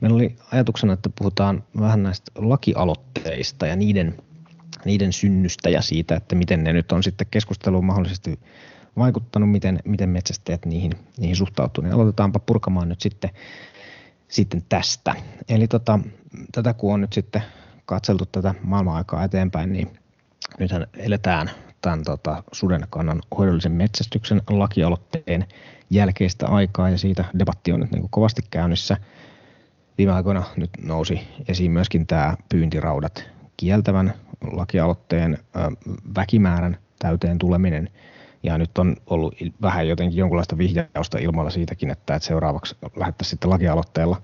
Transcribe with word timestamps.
Meillä 0.00 0.16
oli 0.16 0.36
ajatuksena, 0.52 0.92
että 0.92 1.10
puhutaan 1.18 1.64
vähän 1.80 2.02
näistä 2.02 2.32
lakialoitteista 2.34 3.66
ja 3.66 3.76
niiden, 3.76 4.16
niiden 4.84 5.12
synnystä 5.12 5.70
ja 5.70 5.82
siitä, 5.82 6.16
että 6.16 6.34
miten 6.34 6.64
ne 6.64 6.72
nyt 6.72 6.92
on 6.92 7.02
sitten 7.02 7.26
keskusteluun 7.30 7.84
mahdollisesti 7.84 8.40
vaikuttanut, 8.96 9.50
miten, 9.50 9.78
miten 9.84 10.08
metsästäjät 10.08 10.66
niihin, 10.66 10.92
niihin 11.18 11.36
suhtautuu. 11.36 11.84
Niin 11.84 11.94
aloitetaanpa 11.94 12.38
purkamaan 12.38 12.88
nyt 12.88 13.00
sitten, 13.00 13.30
sitten 14.28 14.62
tästä. 14.68 15.14
Eli 15.48 15.68
tota, 15.68 16.00
tätä 16.52 16.74
kun 16.74 16.94
on 16.94 17.00
nyt 17.00 17.12
sitten 17.12 17.42
katseltu 17.86 18.26
tätä 18.26 18.54
maailman-aikaa 18.62 19.24
eteenpäin, 19.24 19.72
niin 19.72 19.98
nythän 20.58 20.86
eletään 20.96 21.50
tämän 21.82 22.04
tota, 22.04 22.42
suden 22.52 22.86
kannan 22.90 23.22
hoidollisen 23.38 23.72
metsästyksen 23.72 24.42
lakialoitteen 24.50 25.46
jälkeistä 25.90 26.46
aikaa 26.46 26.90
ja 26.90 26.98
siitä 26.98 27.24
debatti 27.38 27.72
on 27.72 27.80
nyt 27.80 27.90
niin 27.90 28.00
kuin 28.00 28.10
kovasti 28.10 28.42
käynnissä. 28.50 28.96
Viime 30.00 30.12
aikoina 30.12 30.42
nyt 30.56 30.70
nousi 30.82 31.20
esiin 31.48 31.70
myöskin 31.70 32.06
tämä 32.06 32.36
pyyntiraudat 32.48 33.30
kieltävän 33.56 34.14
lakialoitteen 34.52 35.38
väkimäärän 36.16 36.78
täyteen 36.98 37.38
tuleminen. 37.38 37.90
Ja 38.42 38.58
nyt 38.58 38.78
on 38.78 38.96
ollut 39.06 39.34
vähän 39.62 39.88
jotenkin 39.88 40.18
jonkunlaista 40.18 40.58
vihjausta 40.58 41.18
ilmoilla 41.18 41.50
siitäkin, 41.50 41.90
että, 41.90 42.14
että 42.14 42.26
seuraavaksi 42.26 42.76
lähdettäisiin 42.96 43.30
sitten 43.30 43.50
lakialoitteella 43.50 44.22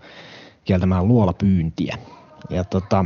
kieltämään 0.64 1.08
luolapyyntiä. 1.08 1.98
Ja 2.50 2.64
tota, 2.64 3.04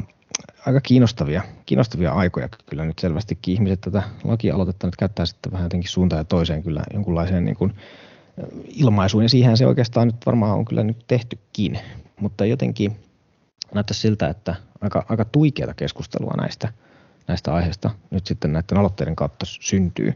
aika 0.67 0.81
kiinnostavia, 0.81 1.43
kiinnostavia 1.67 2.13
aikoja 2.13 2.49
kyllä 2.67 2.85
nyt 2.85 2.99
selvästikin. 2.99 3.55
Ihmiset 3.55 3.81
tätä 3.81 4.03
lakialoitetta 4.25 4.87
nyt 4.87 4.97
käyttää 4.97 5.27
sitten 5.27 5.53
vähän 5.53 5.65
jotenkin 5.65 5.91
suuntaan 5.91 6.21
ja 6.21 6.25
toiseen 6.25 6.63
kyllä 6.63 6.83
jonkunlaiseen 6.95 7.45
niin 7.45 7.57
kuin 7.57 7.75
ilmaisuun. 8.69 9.23
Ja 9.23 9.29
siihen 9.29 9.57
se 9.57 9.67
oikeastaan 9.67 10.09
nyt 10.09 10.27
varmaan 10.27 10.59
on 10.59 10.65
kyllä 10.65 10.83
nyt 10.83 11.05
tehtykin. 11.07 11.79
Mutta 12.21 12.45
jotenkin 12.45 12.97
näyttää 13.75 13.95
siltä, 13.95 14.29
että 14.29 14.55
aika, 14.81 15.07
aika 15.09 15.25
tuikeata 15.25 15.75
keskustelua 15.75 16.35
näistä, 16.37 16.73
näistä 17.27 17.55
aiheista 17.55 17.91
nyt 18.11 18.27
sitten 18.27 18.53
näiden 18.53 18.79
aloitteiden 18.79 19.17
kautta 19.17 19.47
syntyy. 19.47 20.15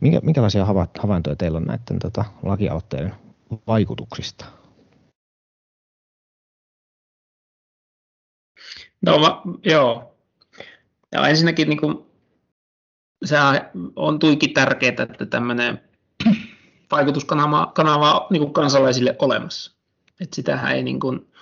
Minkä, 0.00 0.20
minkälaisia 0.22 0.66
havaintoja 0.98 1.36
teillä 1.36 1.56
on 1.56 1.64
näiden 1.64 1.98
tota, 1.98 2.24
lakialoitteiden 2.42 3.14
vaikutuksista? 3.66 4.44
No 9.06 9.18
mä, 9.18 9.40
joo. 9.64 10.14
Ja 11.12 11.28
ensinnäkin 11.28 11.68
niin 11.68 11.80
kuin, 11.80 12.06
se 13.24 13.36
on 13.96 14.18
tuikin 14.18 14.54
tärkeää, 14.54 15.02
että 15.10 15.26
tämmöinen 15.26 15.82
vaikutuskanava 16.92 17.72
kanava 17.74 18.26
niin 18.30 18.40
kuin 18.40 18.52
kansalaisille 18.52 19.16
olemassa. 19.18 19.72
Et 20.20 20.32
sitähän 20.32 20.76
ei 20.76 20.82
niin 20.82 21.00
kuin, 21.00 21.32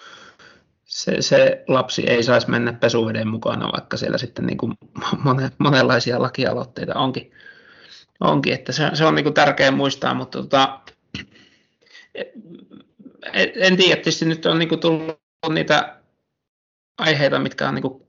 se, 0.97 1.22
se, 1.22 1.64
lapsi 1.69 2.11
ei 2.11 2.22
saisi 2.22 2.50
mennä 2.50 2.72
pesuveden 2.72 3.28
mukana, 3.28 3.72
vaikka 3.72 3.97
siellä 3.97 4.19
sitten 4.19 4.47
niin 4.47 4.58
kuin 4.58 4.75
monen, 5.25 5.50
monenlaisia 5.58 6.22
lakialoitteita 6.22 6.94
onkin. 6.94 7.33
onkin 8.20 8.55
että 8.55 8.72
se, 8.72 8.91
se 8.94 9.05
on 9.05 9.14
niin 9.14 9.24
kuin 9.24 9.34
tärkeä 9.34 9.70
muistaa, 9.70 10.14
mutta 10.14 10.42
tota, 10.42 10.80
en 13.55 13.77
tiedä, 13.77 13.97
tietysti 13.97 14.24
nyt 14.24 14.47
on 14.47 14.58
niin 14.58 14.69
kuin 14.69 14.80
tullut 14.80 15.20
niitä 15.48 15.97
aiheita, 16.98 17.39
mitkä 17.39 17.69
on, 17.69 17.74
niin 17.74 17.83
kuin, 17.83 18.02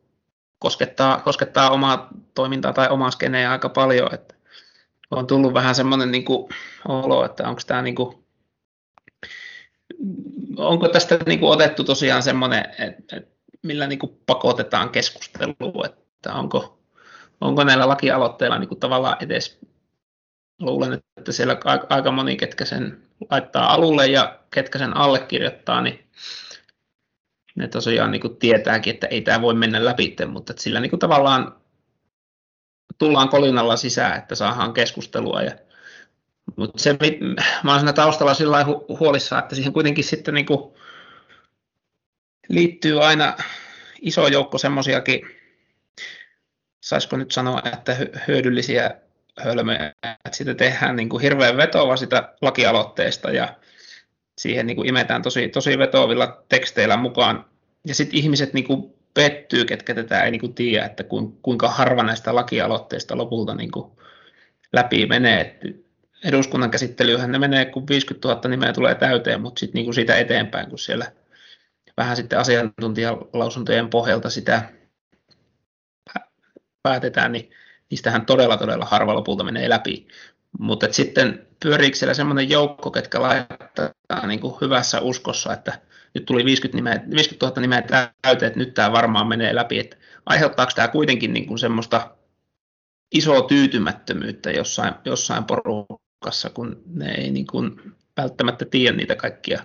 koskettaa, 0.60 1.20
koskettaa 1.20 1.70
omaa 1.70 2.08
toimintaa 2.36 2.74
tai 2.74 2.90
omaa 2.90 3.12
skeneä 3.12 3.52
aika 3.52 3.70
paljon. 3.70 4.14
Että 4.14 4.36
on 5.12 5.28
tullut 5.28 5.54
vähän 5.54 5.76
semmoinen 5.76 6.12
niin 6.12 6.26
kuin, 6.26 6.50
olo, 6.88 7.26
että 7.26 7.50
onko 7.50 7.62
tämä 7.68 7.82
niin 7.82 7.96
kuin, 7.96 8.27
onko 10.58 10.88
tästä 10.88 11.20
niin 11.26 11.40
kuin, 11.40 11.52
otettu 11.52 11.84
tosiaan 11.84 12.24
semmoinen, 12.24 12.66
että, 12.80 13.16
että 13.16 13.38
millä 13.64 13.88
niin 13.88 14.00
kuin, 14.00 14.22
pakotetaan 14.26 14.90
keskustelua, 14.90 15.86
että 15.86 16.34
onko, 16.34 16.80
onko 17.42 17.64
näillä 17.64 17.88
lakialoitteilla 17.88 18.60
niin 18.60 18.68
kuin, 18.70 18.80
tavallaan 18.80 19.18
edes 19.20 19.60
luulen, 20.60 21.02
että 21.18 21.32
siellä 21.32 21.58
aika 21.90 22.12
moni, 22.12 22.38
ketkä 22.38 22.66
sen 22.66 23.02
laittaa 23.32 23.74
alulle 23.74 24.08
ja 24.08 24.40
ketkä 24.52 24.80
sen 24.80 24.98
allekirjoittaa, 24.98 25.82
niin 25.82 26.08
ne 27.56 27.68
tosiaan 27.68 28.12
niin 28.12 28.22
kuin 28.22 28.38
tietääkin, 28.38 28.94
että 28.94 29.08
ei 29.08 29.22
tämä 29.22 29.42
voi 29.42 29.54
mennä 29.54 29.86
läpi, 29.86 30.16
mutta 30.28 30.54
että 30.54 30.64
sillä 30.64 30.80
niin 30.80 30.90
kuin 30.90 31.00
tavallaan 31.00 31.56
tullaan 32.98 33.30
kolinalla 33.30 33.78
sisään, 33.78 34.18
että 34.18 34.36
saadaan 34.36 34.74
keskustelua. 34.74 35.42
Ja, 35.42 35.52
mutta 36.56 36.84
se, 36.84 36.98
mä 37.64 37.72
olen 37.72 37.80
siinä 37.80 37.94
taustalla 37.94 38.34
sillä 38.34 38.66
huolissa, 39.00 39.40
että 39.40 39.56
siihen 39.56 39.74
kuitenkin 39.74 40.04
sitten 40.04 40.34
niin 40.34 40.46
kuin 40.46 40.74
liittyy 42.50 43.04
aina 43.06 43.38
iso 44.02 44.28
joukko 44.28 44.58
semmoisiakin, 44.58 45.22
saisiko 46.82 47.18
nyt 47.18 47.32
sanoa, 47.32 47.62
että 47.74 47.98
hyödyllisiä 48.28 48.92
hölmöjä, 49.40 49.94
että 50.04 50.18
sitä 50.32 50.54
tehdään 50.54 50.96
niin 50.96 51.10
kuin 51.10 51.22
hirveän 51.22 51.58
vetova 51.58 51.98
sitä 51.98 52.34
lakialoitteesta 52.42 53.32
ja 53.32 53.56
siihen 54.38 54.68
niin 54.68 54.76
kuin 54.78 54.90
imetään 54.90 55.22
tosi, 55.22 55.50
tosi 55.50 55.78
vetovilla 55.78 56.44
teksteillä 56.50 56.98
mukaan. 56.98 57.46
Ja 57.88 57.96
sitten 57.96 58.20
ihmiset 58.20 58.54
niin 58.54 58.68
kuin 58.68 58.94
pettyy, 59.14 59.66
ketkä 59.66 59.96
tätä 59.96 60.24
ei 60.24 60.32
niin 60.32 60.42
kuin 60.42 60.54
tiedä, 60.54 60.86
että 60.86 61.04
kuinka 61.42 61.70
harva 61.70 62.04
näistä 62.04 62.36
lakialoitteista 62.36 63.18
lopulta 63.18 63.56
niin 63.56 63.72
kuin 63.72 63.92
läpi 64.74 65.06
menee. 65.06 65.60
Eduskunnan 66.24 66.72
käsittelyhän 66.72 67.32
ne 67.32 67.40
menee, 67.40 67.66
kun 67.66 67.88
50 67.88 68.28
000 68.28 68.50
nimeä 68.50 68.74
tulee 68.74 68.96
täyteen, 68.96 69.42
mutta 69.42 69.60
sitten 69.60 69.82
niin 69.82 69.94
siitä 69.94 70.16
eteenpäin, 70.16 70.70
kun 70.70 70.80
siellä 70.80 71.12
vähän 71.98 72.16
sitten 72.16 72.40
asiantuntijalausuntojen 72.40 73.90
pohjalta 73.90 74.30
sitä 74.30 74.70
päätetään, 76.84 77.32
niin 77.32 77.50
niistähän 77.90 78.26
todella 78.26 78.58
todella 78.58 78.86
harva 78.86 79.14
lopulta 79.14 79.44
menee 79.44 79.70
läpi. 79.70 80.08
Mutta 80.60 80.88
sitten 80.92 81.48
pyöriikö 81.64 81.98
siellä 81.98 82.14
semmoinen 82.14 82.50
joukko, 82.50 82.92
ketkä 82.92 83.22
laittaa 83.22 84.28
niin 84.28 84.40
kuin 84.40 84.56
hyvässä 84.62 85.02
uskossa, 85.02 85.54
että 85.54 85.82
nyt 86.14 86.26
tuli 86.26 86.46
50, 86.46 86.78
nimeä, 86.78 87.04
50 87.16 87.46
000 87.46 87.62
nimeä 87.62 87.84
täyteen, 88.22 88.48
että 88.48 88.60
nyt 88.60 88.74
tämä 88.74 88.92
varmaan 88.92 89.28
menee 89.28 89.56
läpi. 89.56 89.80
Että 89.80 89.98
aiheuttaako 90.26 90.72
tämä 90.76 90.88
kuitenkin 90.88 91.34
niin 91.34 91.48
kuin 91.48 91.60
semmoista 91.60 92.16
isoa 93.12 93.42
tyytymättömyyttä 93.42 94.52
jossain, 94.52 94.94
jossain 95.06 95.44
porukassa, 95.44 96.07
kun 96.54 96.84
ne 96.86 97.12
ei 97.12 97.32
niin 97.32 97.48
kuin 97.48 97.96
välttämättä 98.18 98.66
tiedä 98.66 98.98
niitä 98.98 99.16
kaikkia 99.16 99.64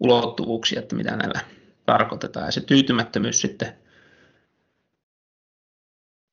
ulottuvuuksia, 0.00 0.78
että 0.78 0.96
mitä 0.96 1.16
näillä 1.16 1.40
tarkoitetaan. 1.86 2.46
Ja 2.46 2.52
se 2.52 2.60
tyytymättömyys 2.60 3.40
sitten 3.40 3.72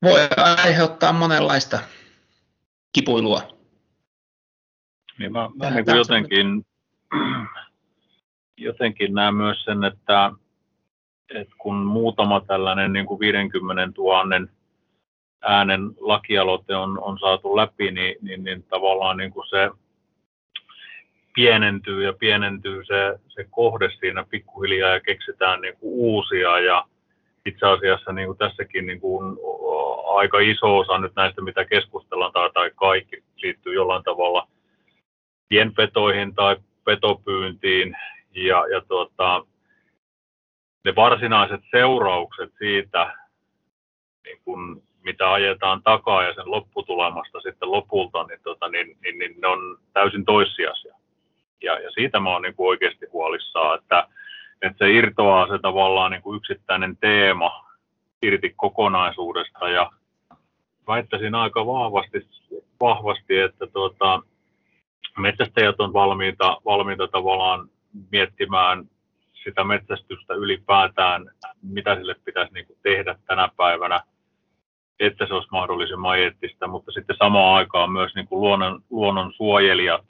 voi 0.02 0.20
aiheuttaa 0.36 1.12
monenlaista 1.12 1.78
kipuilua. 2.92 3.42
Niin 5.18 5.32
mä, 5.32 5.50
mä 5.54 5.70
niin 5.70 5.84
kuin 5.84 5.96
jotenkin, 5.96 6.66
jotenkin 8.56 9.14
näen 9.14 9.34
myös 9.34 9.64
sen, 9.64 9.84
että, 9.84 10.32
että 11.34 11.54
kun 11.58 11.76
muutama 11.76 12.40
tällainen 12.40 12.92
niin 12.92 13.06
kuin 13.06 13.20
50 13.20 13.92
000 13.96 14.48
äänen 15.44 15.90
lakialoite 16.00 16.76
on, 16.76 17.02
on 17.02 17.18
saatu 17.18 17.56
läpi, 17.56 17.90
niin, 17.90 18.16
niin, 18.22 18.44
niin 18.44 18.62
tavallaan 18.62 19.16
niin 19.16 19.30
kuin 19.30 19.48
se 19.48 19.70
pienentyy 21.34 22.04
ja 22.04 22.12
pienentyy 22.12 22.84
se, 22.84 23.18
se 23.28 23.46
kohde 23.50 23.90
siinä 23.90 24.24
pikkuhiljaa 24.30 24.90
ja 24.90 25.00
keksitään 25.00 25.60
niin 25.60 25.76
kuin 25.76 25.92
uusia. 25.94 26.58
Ja 26.58 26.84
itse 27.46 27.66
asiassa 27.66 28.12
niin 28.12 28.26
kuin 28.26 28.38
tässäkin 28.38 28.86
niin 28.86 29.00
kuin 29.00 29.36
aika 30.14 30.38
iso 30.38 30.78
osa 30.78 30.98
nyt 30.98 31.12
näistä, 31.16 31.42
mitä 31.42 31.64
keskustellaan 31.64 32.32
tai, 32.32 32.50
tai 32.54 32.70
kaikki 32.74 33.24
liittyy 33.36 33.74
jollain 33.74 34.02
tavalla 34.02 34.48
pienpetoihin 35.48 36.34
tai 36.34 36.56
petopyyntiin. 36.84 37.96
Ja, 38.34 38.66
ja 38.66 38.80
tuota, 38.88 39.46
ne 40.84 40.94
varsinaiset 40.94 41.60
seuraukset 41.70 42.52
siitä, 42.58 43.14
niin 44.24 44.40
kun, 44.44 44.82
mitä 45.04 45.32
ajetaan 45.32 45.82
takaa 45.82 46.22
ja 46.22 46.34
sen 46.34 46.50
lopputulemasta 46.50 47.40
sitten 47.40 47.72
lopulta, 47.72 48.24
niin, 48.24 48.40
tota, 48.42 48.68
niin, 48.68 48.96
niin, 49.02 49.18
niin 49.18 49.40
ne 49.40 49.48
on 49.48 49.78
täysin 49.92 50.24
toissijaisia. 50.24 50.94
Ja, 51.62 51.78
ja 51.78 51.90
siitä 51.90 52.20
mä 52.20 52.30
oon 52.30 52.42
niin 52.42 52.54
kuin 52.54 52.68
oikeasti 52.68 53.06
huolissaan, 53.12 53.78
että, 53.78 54.08
että 54.62 54.84
se 54.86 54.92
irtoaa 54.92 55.48
se 55.48 55.58
tavallaan 55.58 56.10
niin 56.10 56.22
kuin 56.22 56.36
yksittäinen 56.36 56.96
teema 56.96 57.64
irti 58.22 58.54
kokonaisuudesta 58.56 59.68
ja 59.68 59.90
väittäisin 60.88 61.34
aika 61.34 61.66
vahvasti, 61.66 62.28
vahvasti 62.80 63.38
että 63.38 63.66
tuota, 63.66 64.22
metsästäjät 65.18 65.80
on 65.80 65.92
valmiita, 65.92 66.60
valmiita 66.64 67.08
tavallaan 67.08 67.68
miettimään 68.10 68.84
sitä 69.44 69.64
metsästystä 69.64 70.34
ylipäätään, 70.34 71.30
mitä 71.62 71.94
sille 71.96 72.16
pitäisi 72.24 72.54
niin 72.54 72.66
kuin 72.66 72.78
tehdä 72.82 73.18
tänä 73.26 73.48
päivänä, 73.56 74.00
että 75.00 75.26
se 75.26 75.34
olisi 75.34 75.48
mahdollisimman 75.50 76.18
eettistä, 76.18 76.66
mutta 76.66 76.92
sitten 76.92 77.16
samaan 77.18 77.54
aikaan 77.54 77.92
myös 77.92 78.14
niin 78.14 78.28
kuin 78.28 78.40
luonnon, 78.40 78.82
luonnon 78.90 79.32
suojelijat 79.32 80.04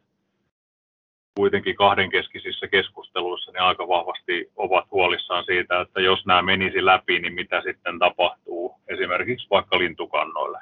kuitenkin 1.37 1.77
kahdenkeskisissä 1.77 2.69
keskusteluissa 2.69 3.53
niin 3.53 3.63
aika 3.63 3.89
vahvasti 3.89 4.51
ovat 4.57 4.85
huolissaan 4.91 5.45
siitä, 5.45 5.81
että 5.81 6.01
jos 6.01 6.27
nämä 6.27 6.43
menisi 6.43 6.85
läpi, 6.85 7.19
niin 7.19 7.35
mitä 7.35 7.63
sitten 7.63 7.99
tapahtuu 7.99 8.75
esimerkiksi 8.89 9.47
vaikka 9.51 9.79
lintukannoille. 9.79 10.59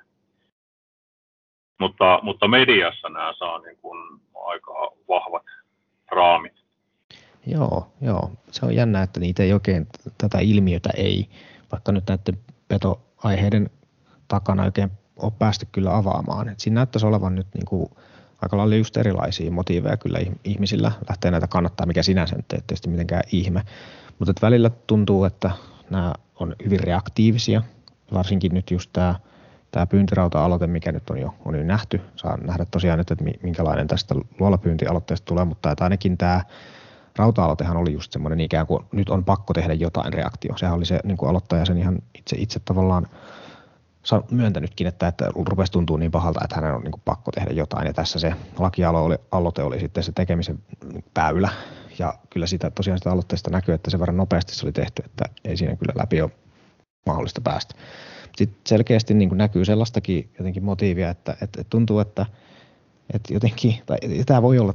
Mutta, 1.80 2.18
mutta 2.22 2.48
mediassa 2.48 3.08
nämä 3.08 3.34
saa 3.38 3.58
niin 3.58 3.76
kuin 3.76 4.20
aika 4.34 4.72
vahvat 5.08 5.42
raamit. 6.10 6.52
Joo, 7.46 7.92
joo, 8.00 8.30
se 8.50 8.66
on 8.66 8.74
jännä, 8.74 9.02
että 9.02 9.20
niitä 9.20 9.42
ei 9.42 9.52
oikein, 9.52 9.86
tätä 10.18 10.38
ilmiötä 10.38 10.90
ei, 10.96 11.28
vaikka 11.72 11.92
nyt 11.92 12.04
näiden 12.08 12.38
petoaiheiden 12.68 13.70
takana 14.32 14.62
oikein 14.62 14.90
ole 15.16 15.32
päästy 15.38 15.66
kyllä 15.72 15.96
avaamaan. 15.96 16.48
Et 16.48 16.60
siinä 16.60 16.74
näyttäisi 16.74 17.06
olevan 17.06 17.34
nyt 17.34 17.46
niin 17.54 17.66
kuin 17.66 17.90
aika 18.42 18.56
lailla 18.56 18.74
just 18.74 18.96
erilaisia 18.96 19.50
motiiveja 19.50 19.96
kyllä 19.96 20.18
ihmisillä 20.44 20.92
lähtee 21.08 21.30
näitä 21.30 21.46
kannattaa, 21.46 21.86
mikä 21.86 22.02
sinänsä 22.02 22.36
nyt 22.36 22.52
ei 22.52 22.60
tietysti 22.66 22.88
mitenkään 22.88 23.22
ihme. 23.32 23.62
Mutta 24.18 24.32
välillä 24.42 24.70
tuntuu, 24.86 25.24
että 25.24 25.50
nämä 25.90 26.12
on 26.40 26.56
hyvin 26.64 26.80
reaktiivisia, 26.80 27.62
varsinkin 28.12 28.54
nyt 28.54 28.70
just 28.70 28.90
tämä 28.92 29.14
tämä 29.72 29.86
pyyntirauta-aloite, 29.86 30.66
mikä 30.66 30.92
nyt 30.92 31.10
on 31.10 31.18
jo, 31.18 31.34
on 31.44 31.54
jo 31.54 31.64
nähty, 31.64 32.00
saa 32.16 32.36
nähdä 32.36 32.64
tosiaan 32.64 32.98
nyt, 32.98 33.10
että 33.10 33.24
minkälainen 33.42 33.86
tästä 33.86 34.14
luolapyyntialoitteesta 34.40 35.24
tulee, 35.24 35.44
mutta 35.44 35.70
että 35.70 35.84
ainakin 35.84 36.18
tämä 36.18 36.40
rauta-aloitehan 37.16 37.76
oli 37.76 37.92
just 37.92 38.12
semmoinen 38.12 38.40
ikään 38.40 38.66
kuin 38.66 38.84
nyt 38.92 39.08
on 39.08 39.24
pakko 39.24 39.54
tehdä 39.54 39.74
jotain 39.74 40.12
reaktio. 40.12 40.56
Sehän 40.56 40.76
oli 40.76 40.84
se 40.84 41.00
niin 41.04 41.16
kuin 41.16 41.30
aloittaja 41.30 41.64
sen 41.64 41.78
ihan 41.78 41.98
itse, 42.18 42.36
itse 42.38 42.60
tavallaan 42.60 43.06
myöntänytkin, 44.30 44.86
että, 44.86 45.08
että 45.08 45.30
rupesi 45.34 45.72
tuntua 45.72 45.98
niin 45.98 46.10
pahalta, 46.10 46.40
että 46.44 46.56
hänen 46.56 46.74
on 46.74 46.82
niin 46.82 46.92
kuin 46.92 47.02
pakko 47.04 47.32
tehdä 47.32 47.50
jotain. 47.52 47.86
Ja 47.86 47.92
tässä 47.92 48.18
se 48.18 48.34
lakialoite 48.58 49.62
oli 49.62 49.80
sitten 49.80 50.02
se 50.02 50.12
tekemisen 50.12 50.58
päylä. 51.14 51.48
Ja 51.98 52.14
kyllä 52.30 52.46
sitä 52.46 52.70
tosiaan 52.70 52.98
sitä 52.98 53.10
aloitteesta 53.10 53.50
näkyy, 53.50 53.74
että 53.74 53.90
se 53.90 54.00
verran 54.00 54.16
nopeasti 54.16 54.54
se 54.54 54.66
oli 54.66 54.72
tehty, 54.72 55.02
että 55.04 55.24
ei 55.44 55.56
siinä 55.56 55.76
kyllä 55.76 55.92
läpi 55.96 56.22
ole 56.22 56.30
mahdollista 57.06 57.40
päästä. 57.40 57.74
Sitten 58.36 58.60
selkeästi 58.66 59.14
niin 59.14 59.28
kuin 59.28 59.38
näkyy 59.38 59.64
sellaistakin 59.64 60.30
jotenkin 60.38 60.64
motiivia, 60.64 61.10
että, 61.10 61.36
että 61.42 61.64
tuntuu, 61.64 61.98
että, 61.98 62.26
että 63.14 63.34
jotenkin, 63.34 63.74
tai 63.86 63.98
tämä 64.26 64.42
voi 64.42 64.58
olla, 64.58 64.74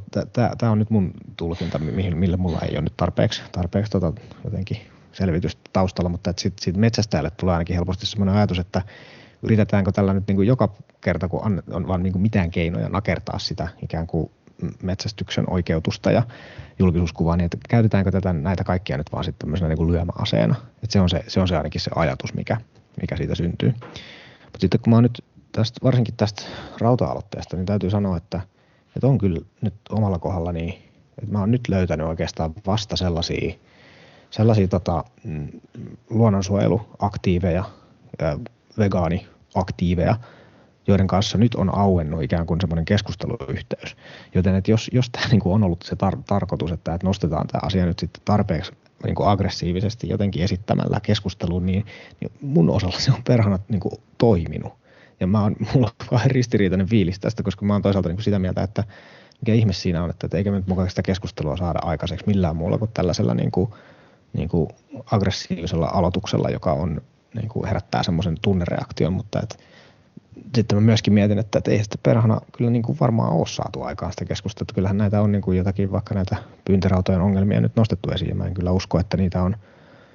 tämä, 0.58 0.72
on 0.72 0.80
nyt 0.80 0.90
mun 0.90 1.12
tulkinta, 1.38 1.80
millä 1.80 2.38
mulla 2.38 2.60
ei 2.60 2.72
ole 2.76 2.82
nyt 2.82 2.98
tarpeeksi, 2.98 3.42
tarpeeksi 3.52 3.92
tota, 3.92 4.14
jotenkin 4.44 4.78
selvitystä 5.12 5.62
taustalla, 5.74 6.10
mutta 6.10 6.30
että 6.30 6.42
sitten 6.42 6.64
sit 6.64 6.78
metsästäjälle 6.78 7.32
tulee 7.32 7.54
ainakin 7.54 7.76
helposti 7.76 8.06
sellainen 8.06 8.36
ajatus, 8.36 8.60
että 8.60 8.82
yritetäänkö 9.44 9.92
tällä 9.92 10.14
nyt 10.14 10.28
niin 10.28 10.36
kuin 10.36 10.48
joka 10.48 10.74
kerta, 11.02 11.28
kun 11.28 11.62
on 11.72 11.88
vaan 11.88 12.04
niin 12.04 12.14
kuin 12.14 12.22
mitään 12.22 12.52
keinoja 12.52 12.90
nakertaa 12.90 13.40
sitä 13.40 13.68
ikään 13.84 14.08
kuin 14.08 14.32
metsästyksen 14.84 15.50
oikeutusta 15.50 16.12
ja 16.12 16.24
julkisuuskuvaa, 16.80 17.38
niin 17.38 17.46
että 17.46 17.58
käytetäänkö 17.70 18.12
tätä, 18.12 18.34
näitä 18.34 18.64
kaikkia 18.64 18.98
nyt 18.98 19.12
vaan 19.12 19.24
sitten 19.24 19.40
tämmöisenä 19.40 19.70
niin 19.70 19.78
kuin 19.78 19.92
lyömäaseena. 19.92 20.56
Että 20.84 20.94
se, 20.94 21.02
on 21.02 21.10
se, 21.10 21.24
se 21.28 21.40
on 21.40 21.48
se 21.48 21.58
ainakin 21.58 21.82
se 21.82 21.92
ajatus, 21.96 22.34
mikä, 22.34 22.58
mikä 23.02 23.18
siitä 23.18 23.36
syntyy. 23.36 23.70
Mutta 24.44 24.60
sitten 24.60 24.80
kun 24.82 24.92
mä 24.92 24.98
oon 24.98 25.04
nyt 25.04 25.24
tästä, 25.52 25.80
varsinkin 25.84 26.14
tästä 26.18 26.44
rauta-aloitteesta, 26.82 27.56
niin 27.56 27.66
täytyy 27.66 27.90
sanoa, 27.90 28.18
että, 28.18 28.42
että 28.96 29.08
on 29.08 29.18
kyllä 29.18 29.40
nyt 29.62 29.74
omalla 29.90 30.20
kohdalla 30.20 30.52
niin, 30.52 30.74
että 31.18 31.32
mä 31.32 31.40
oon 31.40 31.52
nyt 31.52 31.68
löytänyt 31.70 32.08
oikeastaan 32.08 32.54
vasta 32.68 32.96
sellaisia, 32.96 33.54
sellaisia 34.30 34.68
tota, 34.68 35.04
mm, 35.24 35.48
luonnonsuojeluaktiiveja, 36.10 37.64
vegaaniaktiiveja, 38.78 40.16
joiden 40.88 41.08
kanssa 41.08 41.38
nyt 41.38 41.56
on 41.56 41.78
auennut 41.78 42.24
ikään 42.24 42.46
kuin 42.46 42.62
semmoinen 42.62 42.86
keskusteluyhteys. 42.86 43.96
Joten 44.36 44.56
että 44.56 44.72
jos, 44.72 44.90
jos 44.94 45.10
tämä 45.10 45.28
niin 45.28 45.40
kuin 45.40 45.54
on 45.54 45.64
ollut 45.64 45.84
se 45.84 45.96
tar- 45.96 46.24
tarkoitus, 46.26 46.72
että, 46.72 46.94
että 46.94 47.08
nostetaan 47.08 47.48
tämä 47.48 47.60
asia 47.64 47.86
nyt 47.86 48.00
sitten 48.00 48.22
tarpeeksi 48.26 48.72
niin 49.04 49.16
kuin 49.16 49.30
aggressiivisesti 49.30 50.10
jotenkin 50.10 50.44
esittämällä 50.44 51.00
keskusteluun, 51.04 51.66
niin, 51.66 51.86
niin 52.20 52.32
mun 52.42 52.70
osalla 52.70 53.00
se 53.00 53.12
on 53.12 53.24
perhana 53.24 53.60
niin 53.70 53.80
kuin 53.80 53.94
toiminut. 54.18 54.74
Ja 55.20 55.28
mä 55.28 55.42
oon, 55.42 55.56
mulla 55.74 55.92
on 56.02 56.08
vähän 56.12 56.32
ristiriitainen 56.32 56.88
fiilis 56.88 57.20
tästä, 57.20 57.44
koska 57.44 57.66
mä 57.66 57.74
oon 57.74 57.82
toisaalta 57.82 58.10
niin 58.10 58.18
kuin 58.18 58.24
sitä 58.24 58.40
mieltä, 58.40 58.64
että 58.64 58.84
mikä 59.42 59.54
ihme 59.54 59.74
siinä 59.74 60.04
on, 60.04 60.10
että, 60.10 60.38
eikä 60.38 60.52
me 60.52 60.58
nyt 60.58 60.68
mukaan 60.68 60.90
sitä 60.90 61.02
keskustelua 61.02 61.58
saada 61.58 61.80
aikaiseksi 61.84 62.28
millään 62.28 62.56
muulla 62.56 62.78
kuin 62.78 62.92
tällaisella 62.94 63.34
niin 63.34 63.52
kuin, 63.52 63.70
niin 64.34 64.50
kuin 64.50 64.70
aggressiivisella 65.12 65.90
aloituksella, 65.94 66.50
joka 66.50 66.74
on, 66.74 67.02
niin 67.38 67.50
kuin 67.50 67.68
herättää 67.68 68.04
semmoisen 68.04 68.38
tunnereaktion, 68.42 69.14
mutta 69.14 69.40
että 69.44 69.56
sitten 70.56 70.78
mä 70.78 70.82
myöskin 70.82 71.14
mietin, 71.14 71.40
että, 71.40 71.58
että 71.58 71.72
ei 71.72 71.84
sitä 71.84 71.98
perhana 72.04 72.42
kyllä 72.58 72.72
niin 72.72 72.84
kuin 72.84 72.98
varmaan 73.00 73.34
ole 73.34 73.48
saatu 73.48 73.84
aikaan 73.84 74.12
sitä 74.12 74.26
keskustelua. 74.26 74.76
Kyllähän 74.76 74.98
näitä 74.98 75.22
on 75.22 75.32
niin 75.32 75.42
kuin 75.42 75.58
jotakin 75.58 75.92
vaikka 75.92 76.16
näitä 76.16 76.36
pyyntirautojen 76.66 77.22
ongelmia 77.22 77.62
nyt 77.62 77.76
nostettu 77.76 78.12
esiin. 78.12 78.38
Mä 78.38 78.46
en 78.46 78.54
kyllä 78.54 78.72
usko, 78.72 79.00
että 79.00 79.18
niitä 79.18 79.44
on, 79.44 79.56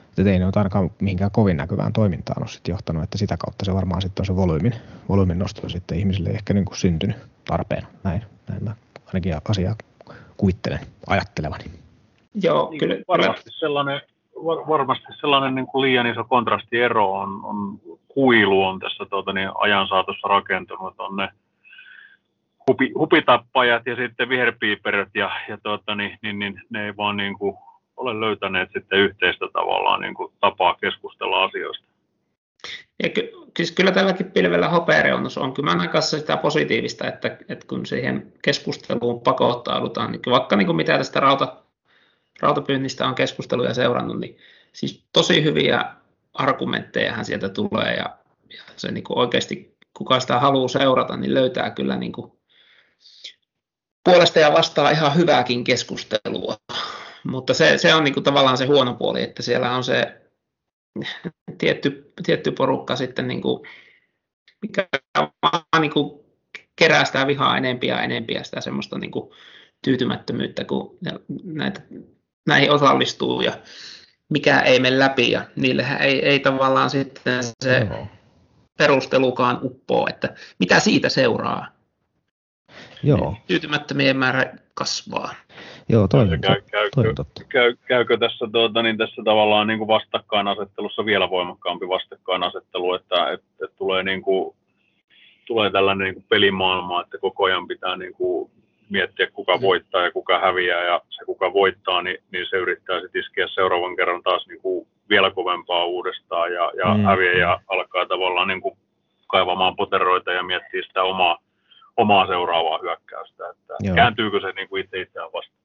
että 0.09 0.31
ei 0.31 0.39
ne 0.39 0.45
ole 0.45 0.53
ainakaan 0.57 0.91
mihinkään 1.01 1.31
kovin 1.31 1.57
näkyvään 1.57 1.93
toimintaan 1.93 2.43
ole 2.43 2.49
sitten 2.49 2.73
johtanut, 2.73 3.03
että 3.03 3.19
sitä 3.19 3.37
kautta 3.37 3.65
se 3.65 3.75
varmaan 3.75 4.03
sitten 4.03 4.23
on 4.23 4.27
se 4.27 4.37
volyymin, 4.37 4.75
volyymin 5.09 5.39
nosto 5.39 5.69
sitten 5.69 5.99
ihmisille 5.99 6.31
ehkä 6.31 6.55
niin 6.55 6.65
kuin 6.65 6.77
syntynyt 6.77 7.17
tarpeen. 7.45 7.87
Näin, 8.05 8.23
näin 8.49 8.65
mä 8.65 8.75
ainakin 9.07 9.35
asiaa 9.49 9.77
kuvittelen 10.37 10.81
ajattelevani. 11.07 11.65
Joo, 12.35 12.73
kyllä. 12.79 12.97
Varmasti 13.09 13.51
sellainen, 13.51 14.01
varmasti 14.45 15.07
sellainen 15.21 15.55
niin 15.55 15.67
kuin 15.67 15.83
liian 15.83 16.07
iso 16.07 16.25
kontrastiero 16.25 17.13
on, 17.13 17.41
on 17.45 17.79
kuilu 18.09 18.65
on 18.65 18.79
tässä 18.79 19.05
tuota, 19.11 19.33
niin 19.33 19.51
ajan 19.55 19.89
saatossa 19.89 20.29
rakentunut, 20.29 20.95
on 20.99 21.17
ne 21.17 21.29
hupi, 22.69 22.93
hupitappajat 22.99 23.87
ja 23.87 23.97
sitten 23.97 24.29
viherpiiperöt 24.29 25.09
ja, 25.15 25.31
ja 25.49 25.59
tuota, 25.63 25.95
niin, 25.95 26.19
niin, 26.23 26.39
niin, 26.39 26.63
ne 26.71 26.87
ei 26.87 26.97
vaan 26.97 27.17
niin 27.17 27.39
kuin 27.39 27.57
ole 27.97 28.21
löytäneet 28.21 28.71
sitten 28.73 28.99
yhteistä 28.99 29.47
tavallaan 29.53 30.01
niin 30.01 30.15
kuin 30.15 30.33
tapaa 30.41 30.75
keskustella 30.75 31.45
asioista. 31.45 31.85
Ja 33.03 33.09
ky- 33.09 33.31
siis 33.57 33.73
kyllä 33.73 33.93
tälläkin 33.93 34.31
pilvellä 34.31 34.69
hopeareunus 34.69 35.39
on 35.39 35.55
kyllä 35.55 35.71
aina 35.71 35.89
kanssa 35.89 36.19
sitä 36.19 36.37
positiivista, 36.37 37.09
että, 37.09 37.37
että 37.49 37.67
kun 37.69 37.87
siihen 37.87 38.33
keskusteluun 38.43 39.21
pakottaudutaan, 39.21 40.13
niin 40.13 40.23
vaikka 40.31 40.57
niin 40.57 40.67
kuin 40.67 40.77
mitä 40.77 40.99
tästä 40.99 41.21
rauta, 41.21 41.63
rautapyynnistä 42.41 43.07
on 43.07 43.15
keskusteluja 43.15 43.75
seurannut, 43.75 44.21
niin 44.21 44.39
siis 44.73 45.05
tosi 45.13 45.45
hyviä 45.45 45.85
argumenttejahan 46.35 47.25
sieltä 47.25 47.49
tulee 47.49 47.95
ja, 47.95 48.19
ja 48.51 48.63
se 48.77 48.91
niin 48.91 49.05
kuin 49.05 49.19
oikeasti 49.19 49.77
kuka 49.95 50.21
sitä 50.21 50.41
haluaa 50.41 50.69
seurata, 50.69 51.17
niin 51.17 51.35
löytää 51.35 51.71
kyllä 51.71 51.97
niin 51.97 52.13
kuin 52.13 52.33
puolesta 54.05 54.39
ja 54.39 54.53
vastaan 54.53 54.93
ihan 54.93 55.17
hyvääkin 55.17 55.65
keskustelua. 55.65 56.57
Mutta 57.25 57.55
se, 57.55 57.79
se 57.79 57.95
on 57.95 58.05
niin 58.05 58.15
kuin 58.15 58.25
tavallaan 58.25 58.59
se 58.59 58.67
huono 58.67 58.95
puoli, 58.95 59.23
että 59.23 59.43
siellä 59.43 59.77
on 59.77 59.85
se 59.85 60.21
tietty, 61.59 62.13
tietty 62.27 62.51
porukka 62.51 62.97
sitten, 62.97 63.29
niin 63.29 63.43
kuin, 63.43 63.69
mikä 64.63 64.89
vaan 65.19 65.81
niin 65.81 65.93
kuin 65.93 66.21
kerää 66.77 67.05
sitä 67.05 67.27
vihaa 67.27 67.57
enempiä 67.57 67.95
ja 67.95 68.03
enempiä 68.03 68.43
sitä 68.43 68.61
semmoista 68.61 68.99
niin 68.99 69.11
kuin 69.11 69.31
tyytymättömyyttä, 69.85 70.65
kun 70.65 70.99
näitä, 71.45 71.83
näihin 72.47 72.71
osallistuu 72.71 73.41
ja 73.41 73.53
mikä 74.29 74.61
ei 74.61 74.81
mene 74.81 74.99
läpi 74.99 75.31
ja 75.31 75.45
niillehän 75.57 76.01
ei, 76.01 76.27
ei 76.27 76.41
tavallaan 76.41 76.91
sitten 76.91 77.45
se 77.45 77.79
Joo. 77.91 78.07
perustelukaan 78.79 79.59
uppoo, 79.63 80.07
että 80.11 80.35
mitä 80.59 80.81
siitä 80.81 81.09
seuraa. 81.09 81.67
Joo. 83.03 83.37
Tyytymättömien 83.47 84.17
määrä 84.17 84.53
kasvaa. 84.75 85.35
Joo, 85.89 86.09
toi, 86.09 86.29
käy, 86.29 86.61
käykö, 86.71 87.15
totta. 87.15 87.45
Käy, 87.49 87.77
käykö 87.87 88.19
tässä, 88.19 88.49
tuota, 88.53 88.83
niin 88.83 88.97
tässä 88.97 89.23
tavallaan 89.25 89.67
niin 89.67 89.79
kuin 89.79 89.89
vastakkainasettelussa 89.89 91.05
vielä 91.05 91.31
voimakkaampi 91.31 91.89
vastakkainasettelu, 91.89 92.95
että, 92.95 93.33
että, 93.33 93.47
että 93.65 93.77
tulee, 93.77 94.03
niin 94.03 94.23
kuin, 94.23 94.57
tulee 95.47 95.71
tällainen 95.71 96.05
niin 96.05 96.15
kuin 96.15 96.27
pelimaailma, 96.29 97.03
että 97.03 97.19
koko 97.19 97.45
ajan 97.45 97.69
pitää 97.69 97.97
niin 97.97 98.15
kuin 98.15 98.51
miettiä, 98.93 99.27
kuka 99.33 99.61
voittaa 99.61 100.05
ja 100.05 100.13
kuka 100.13 100.39
häviää, 100.39 100.85
ja 100.85 101.01
se 101.11 101.25
kuka 101.25 101.53
voittaa, 101.53 102.03
niin, 102.03 102.19
niin 102.33 102.47
se 102.51 102.57
yrittää 102.57 103.01
sitten 103.01 103.21
iskeä 103.21 103.47
seuraavan 103.55 103.97
kerran 103.97 104.23
taas 104.23 104.47
niin 104.47 104.61
kuin 104.63 104.87
vielä 105.09 105.31
kovempaa 105.31 105.85
uudestaan, 105.85 106.53
ja, 106.53 106.71
ja 106.77 106.95
mm. 106.95 107.03
häviäjä 107.05 107.59
alkaa 107.69 108.07
tavallaan 108.07 108.49
niin 108.49 108.61
kuin 108.61 108.77
kaivamaan 109.27 109.77
poteroita 109.77 110.33
ja 110.33 110.43
miettiä 110.43 110.83
sitä 110.87 111.03
omaa, 111.03 111.39
omaa 111.97 112.27
seuraavaa 112.27 112.79
hyökkäystä, 112.83 113.51
että 113.51 113.75
Joo. 113.81 113.95
kääntyykö 113.95 114.41
se 114.41 114.53
niin 114.53 114.69
kuin 114.69 114.85
itse 114.85 115.01
itseään 115.01 115.33
vastaan. 115.33 115.63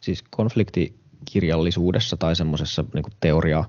Siis 0.00 0.24
konfliktikirjallisuudessa 0.30 2.16
tai 2.16 2.36
semmoisessa 2.36 2.84
niin 2.94 3.04
teoriaa 3.20 3.64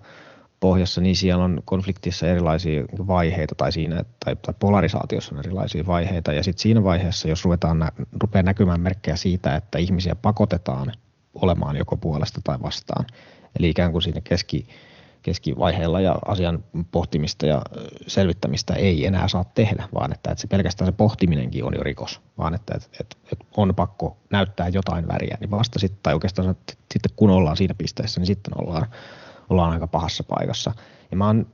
pohjassa, 0.59 1.01
niin 1.01 1.15
siellä 1.15 1.43
on 1.43 1.61
konfliktissa 1.65 2.27
erilaisia 2.27 2.83
vaiheita 3.07 3.55
tai 3.55 3.71
siinä, 3.71 4.05
tai, 4.25 4.35
tai 4.35 4.53
polarisaatiossa 4.59 5.35
on 5.35 5.39
erilaisia 5.39 5.87
vaiheita. 5.87 6.33
Ja 6.33 6.43
sitten 6.43 6.61
siinä 6.61 6.83
vaiheessa, 6.83 7.27
jos 7.27 7.45
ruvetaan, 7.45 7.79
nä, 7.79 7.91
rupeaa 8.21 8.43
näkymään 8.43 8.81
merkkejä 8.81 9.15
siitä, 9.15 9.55
että 9.55 9.77
ihmisiä 9.77 10.15
pakotetaan 10.15 10.91
olemaan 11.35 11.75
joko 11.75 11.97
puolesta 11.97 12.41
tai 12.43 12.57
vastaan, 12.61 13.05
eli 13.59 13.69
ikään 13.69 13.91
kuin 13.91 14.01
siinä 14.01 14.21
keski, 14.21 14.67
keskivaiheella 15.21 16.01
ja 16.01 16.15
asian 16.25 16.63
pohtimista 16.91 17.45
ja 17.45 17.61
selvittämistä 18.07 18.73
ei 18.73 19.05
enää 19.05 19.27
saa 19.27 19.43
tehdä, 19.43 19.89
vaan 19.93 20.11
että, 20.11 20.31
että 20.31 20.41
se 20.41 20.47
pelkästään 20.47 20.87
se 20.87 20.91
pohtiminenkin 20.91 21.63
on 21.63 21.73
jo 21.75 21.83
rikos, 21.83 22.21
vaan 22.37 22.55
että, 22.55 22.73
että, 22.75 22.87
että, 22.99 23.17
että 23.31 23.45
on 23.57 23.75
pakko 23.75 24.17
näyttää 24.29 24.67
jotain 24.67 25.07
väriä, 25.07 25.37
niin 25.39 25.51
vasta 25.51 25.79
sitten, 25.79 25.99
tai 26.03 26.13
oikeastaan 26.13 26.55
sitten 26.93 27.11
kun 27.15 27.29
ollaan 27.29 27.57
siinä 27.57 27.75
pisteessä, 27.77 28.19
niin 28.19 28.27
sitten 28.27 28.53
ollaan, 28.61 28.87
ollaan 29.49 29.73
aika 29.73 29.87
pahassa 29.87 30.23
paikassa. 30.23 30.73
Ja 31.11 31.17
mä 31.17 31.25
oon 31.27 31.47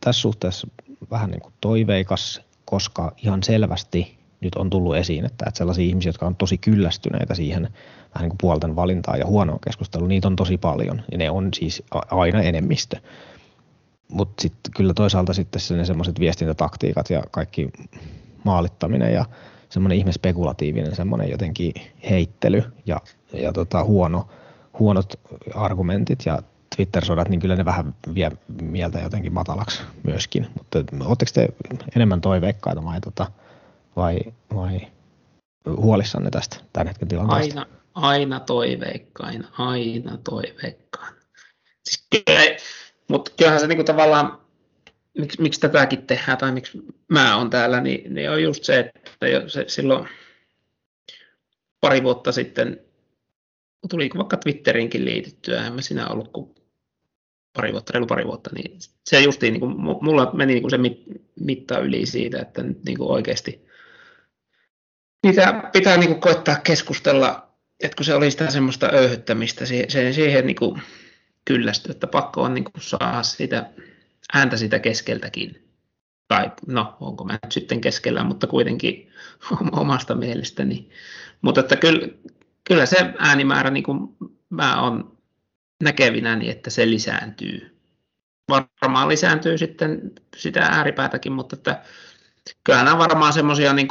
tässä 0.00 0.20
suhteessa 0.20 0.66
vähän 1.10 1.30
niin 1.30 1.40
kuin 1.40 1.54
toiveikas, 1.60 2.40
koska 2.64 3.12
ihan 3.22 3.42
selvästi 3.42 4.18
nyt 4.40 4.54
on 4.54 4.70
tullut 4.70 4.96
esiin, 4.96 5.24
että, 5.24 5.44
sellaisia 5.54 5.84
ihmisiä, 5.84 6.08
jotka 6.08 6.26
on 6.26 6.36
tosi 6.36 6.58
kyllästyneitä 6.58 7.34
siihen 7.34 7.62
vähän 8.14 8.22
niin 8.22 8.30
kuin 8.30 8.38
puolten 8.40 8.76
valintaan 8.76 9.18
ja 9.18 9.26
huonoon 9.26 9.60
keskusteluun, 9.60 10.08
niitä 10.08 10.28
on 10.28 10.36
tosi 10.36 10.58
paljon 10.58 11.02
ja 11.12 11.18
ne 11.18 11.30
on 11.30 11.48
siis 11.54 11.82
aina 12.10 12.42
enemmistö. 12.42 12.96
Mutta 14.08 14.42
sitten 14.42 14.72
kyllä 14.76 14.94
toisaalta 14.94 15.34
sitten 15.34 15.62
ne 15.76 15.84
semmoiset 15.84 16.20
viestintätaktiikat 16.20 17.10
ja 17.10 17.22
kaikki 17.30 17.68
maalittaminen 18.44 19.12
ja 19.12 19.24
semmoinen 19.68 19.98
ihme 19.98 20.12
spekulatiivinen 20.12 20.96
semmoinen 20.96 21.30
jotenkin 21.30 21.72
heittely 22.10 22.64
ja, 22.86 23.00
ja 23.32 23.52
tota 23.52 23.84
huono, 23.84 24.28
huonot 24.78 25.20
argumentit 25.54 26.26
ja 26.26 26.38
Twitter-sodat, 26.76 27.28
niin 27.28 27.40
kyllä 27.40 27.56
ne 27.56 27.64
vähän 27.64 27.94
vie 28.14 28.30
mieltä 28.62 29.00
jotenkin 29.00 29.32
matalaksi 29.32 29.82
myöskin. 30.02 30.46
Mutta 30.58 30.78
oletteko 31.04 31.30
te 31.34 31.48
enemmän 31.96 32.20
toiveikkaita 32.20 32.84
vai, 32.84 33.00
tota, 33.00 33.26
vai, 33.96 34.18
vai 34.54 34.80
huolissanne 35.76 36.30
tästä 36.30 36.56
tämän 36.72 36.86
hetken 36.86 37.08
tilanteesta? 37.08 37.60
Aina, 37.60 37.70
aina 37.94 38.40
toiveikkain, 38.40 39.46
aina 39.58 40.18
toiveikkain. 40.24 41.14
Siis 41.84 42.06
kyllä, 42.10 42.56
mutta 43.08 43.30
kyllähän 43.36 43.60
se 43.60 43.66
niinku 43.66 43.84
tavallaan, 43.84 44.38
miksi, 45.18 45.42
miksi 45.42 45.60
tätäkin 45.60 46.06
tehdään 46.06 46.38
tai 46.38 46.52
miksi 46.52 46.82
mä 47.08 47.36
oon 47.36 47.50
täällä, 47.50 47.80
niin, 47.80 48.14
niin 48.14 48.30
on 48.30 48.42
just 48.42 48.64
se, 48.64 48.78
että 48.78 49.28
jo 49.28 49.48
se, 49.48 49.64
silloin 49.68 50.08
pari 51.80 52.02
vuotta 52.02 52.32
sitten 52.32 52.80
tuli 53.90 54.10
vaikka 54.16 54.36
Twitterinkin 54.36 55.04
liityttyä, 55.04 55.66
en 55.66 55.72
mä 55.72 55.80
siinä 55.80 56.08
ollut 56.08 56.32
kuin 56.32 56.54
pari 57.56 57.72
vuotta, 57.72 57.92
reilu 57.92 58.06
pari 58.06 58.26
vuotta, 58.26 58.50
niin 58.54 58.78
se 59.04 59.20
justiin, 59.20 59.52
niin 59.52 59.60
kuin, 59.60 59.80
mulla 59.80 60.30
meni 60.32 60.52
niin 60.52 60.62
kuin 60.62 60.70
se 60.70 60.78
mit, 60.78 61.02
mitta 61.40 61.78
yli 61.78 62.06
siitä, 62.06 62.40
että 62.40 62.62
nyt 62.62 62.84
niin 62.84 62.98
kuin 62.98 63.10
oikeasti 63.10 63.64
pitää, 65.22 65.70
pitää 65.72 65.96
niin 65.96 66.08
kuin 66.08 66.20
koittaa 66.20 66.56
keskustella, 66.56 67.48
että 67.82 67.96
kun 67.96 68.04
se 68.04 68.14
oli 68.14 68.30
sitä 68.30 68.50
semmoista 68.50 68.90
öyhyttämistä, 68.92 69.66
siihen, 69.66 70.14
siihen 70.14 70.46
niin 70.46 70.56
kuin 70.56 70.82
kyllästy, 71.44 71.90
että 71.90 72.06
pakko 72.06 72.42
on 72.42 72.54
niin 72.54 72.64
kuin 72.64 72.82
saada 72.82 73.22
sitä 73.22 73.70
ääntä 74.34 74.56
sitä 74.56 74.78
keskeltäkin. 74.78 75.68
Tai 76.28 76.50
no, 76.66 76.96
onko 77.00 77.24
mä 77.24 77.32
nyt 77.32 77.52
sitten 77.52 77.80
keskellä, 77.80 78.24
mutta 78.24 78.46
kuitenkin 78.46 79.12
omasta 79.72 80.14
mielestäni. 80.14 80.88
Mutta 81.42 81.60
että 81.60 81.76
kyllä, 81.76 82.08
kyllä 82.64 82.86
se 82.86 83.14
äänimäärä, 83.18 83.70
niin 83.70 83.82
kuin 83.84 84.16
mä 84.50 84.82
oon 84.82 85.13
näkevinäni, 85.82 86.38
niin 86.38 86.52
että 86.52 86.70
se 86.70 86.90
lisääntyy. 86.90 87.76
Varmaan 88.48 89.08
lisääntyy 89.08 89.58
sitten 89.58 90.12
sitä 90.36 90.60
ääripäätäkin, 90.60 91.32
mutta 91.32 91.56
että 91.56 91.82
kyllähän 92.64 92.84
nämä 92.84 92.98
varmaan 92.98 93.32
semmoisia 93.32 93.72
niin 93.72 93.88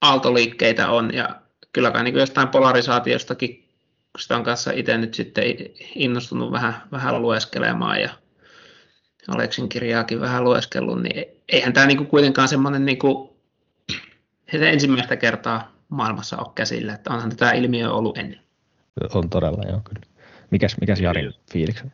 aaltoliikkeitä 0.00 0.90
on 0.90 1.14
ja 1.14 1.40
kyllä 1.72 1.90
kai 1.90 2.04
niin 2.04 2.14
jostain 2.14 2.48
polarisaatiostakin, 2.48 3.68
sitä 4.18 4.36
on 4.36 4.44
kanssa 4.44 4.70
itse 4.70 4.98
nyt 4.98 5.14
sitten 5.14 5.44
innostunut 5.94 6.52
vähän, 6.52 6.82
vähän 6.92 7.22
lueskelemaan 7.22 8.00
ja 8.00 8.10
Aleksin 9.28 9.68
kirjaakin 9.68 10.20
vähän 10.20 10.44
lueskellut, 10.44 11.02
niin 11.02 11.24
eihän 11.48 11.72
tämä 11.72 11.86
niin 11.86 11.96
kuin 11.96 12.06
kuitenkaan 12.06 12.48
semmoinen 12.48 12.84
niin 12.84 12.98
kuin, 12.98 13.30
ensimmäistä 14.52 15.16
kertaa 15.16 15.72
maailmassa 15.88 16.36
ole 16.36 16.52
käsillä, 16.54 16.94
että 16.94 17.14
onhan 17.14 17.30
tätä 17.30 17.52
ilmiö 17.52 17.92
ollut 17.92 18.18
ennen. 18.18 18.40
On 19.14 19.30
todella, 19.30 19.62
joo 19.68 19.80
kyllä. 19.84 20.15
Mikäs, 20.50 20.76
mikäs 20.80 21.00
Jarin 21.00 21.32
fiilikset? 21.52 21.88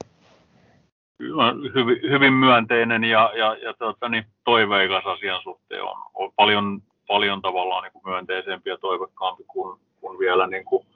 Hyvin, 1.74 2.10
hyvin 2.10 2.32
myönteinen 2.32 3.04
ja, 3.04 3.32
ja, 3.36 3.56
ja 3.62 3.74
tuota, 3.74 4.08
niin, 4.08 4.24
toiveikas 4.44 5.06
asian 5.06 5.42
suhteen 5.42 5.82
on, 5.82 5.96
on 6.14 6.32
paljon, 6.36 6.82
paljon 7.06 7.42
tavallaan 7.42 7.82
niin 7.82 7.92
kuin 7.92 8.02
myönteisempi 8.06 8.70
ja 8.70 8.78
toivekkaampi 8.78 9.44
kuin, 9.46 9.80
kuin 10.00 10.18
vielä 10.18 10.46
niin 10.46 10.64
kuin 10.64 10.86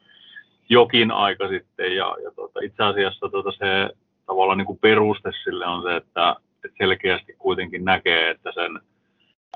jokin 0.69 1.11
aika 1.11 1.49
sitten. 1.49 1.97
Ja, 1.97 2.17
ja 2.25 2.31
tuota, 2.31 2.61
itse 2.61 2.83
asiassa 2.83 3.29
tuota, 3.29 3.53
se 3.53 3.91
tavallaan 4.27 4.59
niin 4.59 4.67
kuin 4.67 4.79
peruste 4.79 5.31
sille 5.45 5.67
on 5.67 5.83
se, 5.83 5.97
että, 5.97 6.37
että 6.65 6.77
selkeästi 6.79 7.35
kuitenkin 7.39 7.85
näkee, 7.85 8.31
että 8.31 8.53
sen 8.55 8.81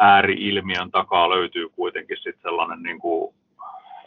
ääriilmiön 0.01 0.91
takaa 0.91 1.31
löytyy 1.31 1.69
kuitenkin 1.69 2.17
sitten 2.17 2.43
sellainen 2.43 2.83
niin 2.83 2.99
kuin 2.99 3.35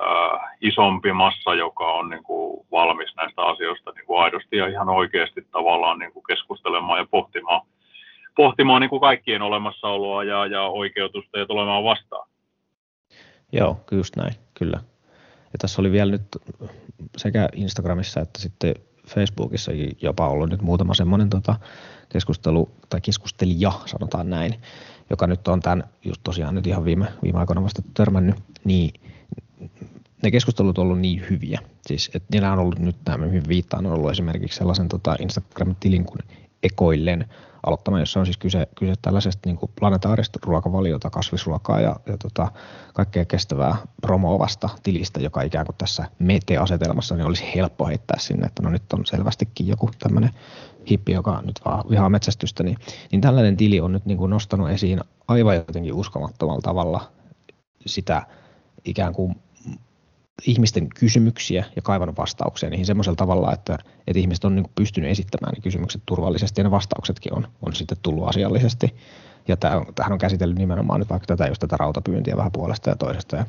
äh, 0.01 0.41
isompi 0.61 1.13
massa, 1.13 1.53
joka 1.53 1.91
on 1.91 2.09
niin 2.09 2.23
kuin 2.23 2.65
valmis 2.71 3.15
näistä 3.15 3.41
asioista 3.41 3.91
niin 3.91 4.05
kuin 4.05 4.21
aidosti 4.21 4.57
ja 4.57 4.67
ihan 4.67 4.89
oikeasti 4.89 5.47
tavallaan 5.51 5.99
niin 5.99 6.13
kuin 6.13 6.23
keskustelemaan 6.27 6.99
ja 6.99 7.07
pohtimaan, 7.11 7.61
pohtimaan 8.35 8.81
niin 8.81 8.89
kuin 8.89 9.01
kaikkien 9.01 9.41
olemassaoloa 9.41 10.23
ja, 10.23 10.45
ja 10.45 10.61
oikeutusta 10.61 11.39
ja 11.39 11.45
tulemaan 11.45 11.83
vastaan. 11.83 12.29
Joo, 13.51 13.79
just 13.91 14.15
näin, 14.15 14.33
kyllä. 14.53 14.79
Ja 15.53 15.57
tässä 15.59 15.81
oli 15.81 15.91
vielä 15.91 16.11
nyt 16.11 16.21
sekä 17.17 17.49
Instagramissa 17.55 18.21
että 18.21 18.41
sitten 18.41 18.75
Facebookissa 19.07 19.71
jopa 20.01 20.27
ollut 20.27 20.49
nyt 20.49 20.61
muutama 20.61 20.93
semmoinen 20.93 21.29
tota, 21.29 21.55
keskustelu, 22.09 22.69
tai 22.89 23.01
keskustelija, 23.01 23.71
sanotaan 23.85 24.29
näin, 24.29 24.55
joka 25.09 25.27
nyt 25.27 25.47
on 25.47 25.59
tämän 25.59 25.83
just 26.05 26.21
tosiaan 26.23 26.55
nyt 26.55 26.67
ihan 26.67 26.85
viime, 26.85 27.05
viime 27.23 27.39
aikoina 27.39 27.63
vasta 27.63 27.81
törmännyt, 27.93 28.35
niin 28.63 28.93
ne 30.23 30.31
keskustelut 30.31 30.77
on 30.77 30.83
ollut 30.83 30.99
niin 30.99 31.25
hyviä. 31.29 31.59
Siis, 31.87 32.11
että 32.13 32.27
niillä 32.31 32.53
on 32.53 32.59
ollut 32.59 32.79
nyt, 32.79 32.95
tämä 33.05 33.25
hyvin 33.25 33.47
viittaan, 33.47 33.85
on 33.85 33.93
ollut 33.93 34.11
esimerkiksi 34.11 34.57
sellaisen 34.57 34.87
tota 34.87 35.15
Instagram-tilin 35.19 36.05
kuin 36.05 36.19
Ekoillen 36.63 37.25
aloittama, 37.63 37.99
jossa 37.99 38.19
on 38.19 38.25
siis 38.25 38.37
kyse, 38.37 38.67
kyse 38.75 38.93
tällaisesta 39.01 39.49
niin 39.49 39.59
planetaarista 39.79 40.39
ruokavaliota, 40.45 41.09
kasvisruokaa 41.09 41.81
ja, 41.81 41.95
ja 42.05 42.17
tota, 42.17 42.51
kaikkea 42.93 43.25
kestävää 43.25 43.75
promoovasta 44.01 44.69
tilistä, 44.83 45.19
joka 45.19 45.41
ikään 45.41 45.65
kuin 45.65 45.75
tässä 45.77 46.05
mete-asetelmassa 46.19 47.15
niin 47.15 47.25
olisi 47.25 47.43
helppo 47.55 47.87
heittää 47.87 48.19
sinne, 48.19 48.45
että 48.47 48.63
no 48.63 48.69
nyt 48.69 48.93
on 48.93 49.05
selvästikin 49.05 49.67
joku 49.67 49.89
tämmöinen 49.99 50.29
hippi, 50.91 51.11
joka 51.11 51.41
nyt 51.41 51.61
vaan 51.65 51.89
vihaa 51.89 52.09
metsästystä, 52.09 52.63
niin, 52.63 52.77
niin 53.11 53.21
tällainen 53.21 53.57
tili 53.57 53.79
on 53.79 53.91
nyt 53.91 54.05
niin 54.05 54.17
kuin 54.17 54.29
nostanut 54.29 54.69
esiin 54.69 55.01
aivan 55.27 55.55
jotenkin 55.55 55.93
uskomattomalla 55.93 56.61
tavalla 56.61 57.11
sitä 57.85 58.27
ikään 58.85 59.13
kuin 59.13 59.35
ihmisten 60.47 60.89
kysymyksiä 60.89 61.65
ja 61.75 61.81
kaivannut 61.81 62.17
vastauksia 62.17 62.69
niihin 62.69 62.85
semmoisella 62.85 63.15
tavalla, 63.15 63.53
että, 63.53 63.77
että 64.07 64.19
ihmiset 64.19 64.45
on 64.45 64.55
niin 64.55 64.63
kuin 64.63 64.73
pystynyt 64.75 65.11
esittämään 65.11 65.53
ne 65.53 65.61
kysymykset 65.61 66.01
turvallisesti 66.05 66.61
ja 66.61 66.63
ne 66.63 66.71
vastauksetkin 66.71 67.35
on, 67.35 67.47
on 67.61 67.75
sitten 67.75 67.97
tullut 68.01 68.27
asiallisesti. 68.27 68.95
Ja 69.47 69.57
tähän 69.57 70.11
on 70.11 70.17
käsitellyt 70.17 70.57
nimenomaan 70.57 70.99
nyt 70.99 71.09
vaikka 71.09 71.25
tätä, 71.25 71.47
just 71.47 71.59
tätä 71.59 71.77
rautapyyntiä 71.77 72.37
vähän 72.37 72.51
puolesta 72.51 72.89
ja 72.89 72.95
toisesta. 72.95 73.35
Ja 73.35 73.45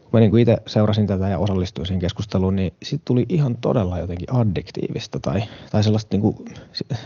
kun 0.00 0.10
mä 0.12 0.20
niin 0.20 0.30
kuin 0.30 0.40
itse 0.40 0.56
seurasin 0.66 1.06
tätä 1.06 1.28
ja 1.28 1.38
osallistuin 1.38 1.86
siihen 1.86 2.00
keskusteluun, 2.00 2.56
niin 2.56 2.72
sitten 2.82 3.04
tuli 3.04 3.26
ihan 3.28 3.56
todella 3.56 3.98
jotenkin 3.98 4.34
addiktiivista 4.34 5.20
tai, 5.20 5.42
tai 5.70 5.84
sellaista 5.84 6.16
niin 6.16 6.20
kuin 6.20 6.36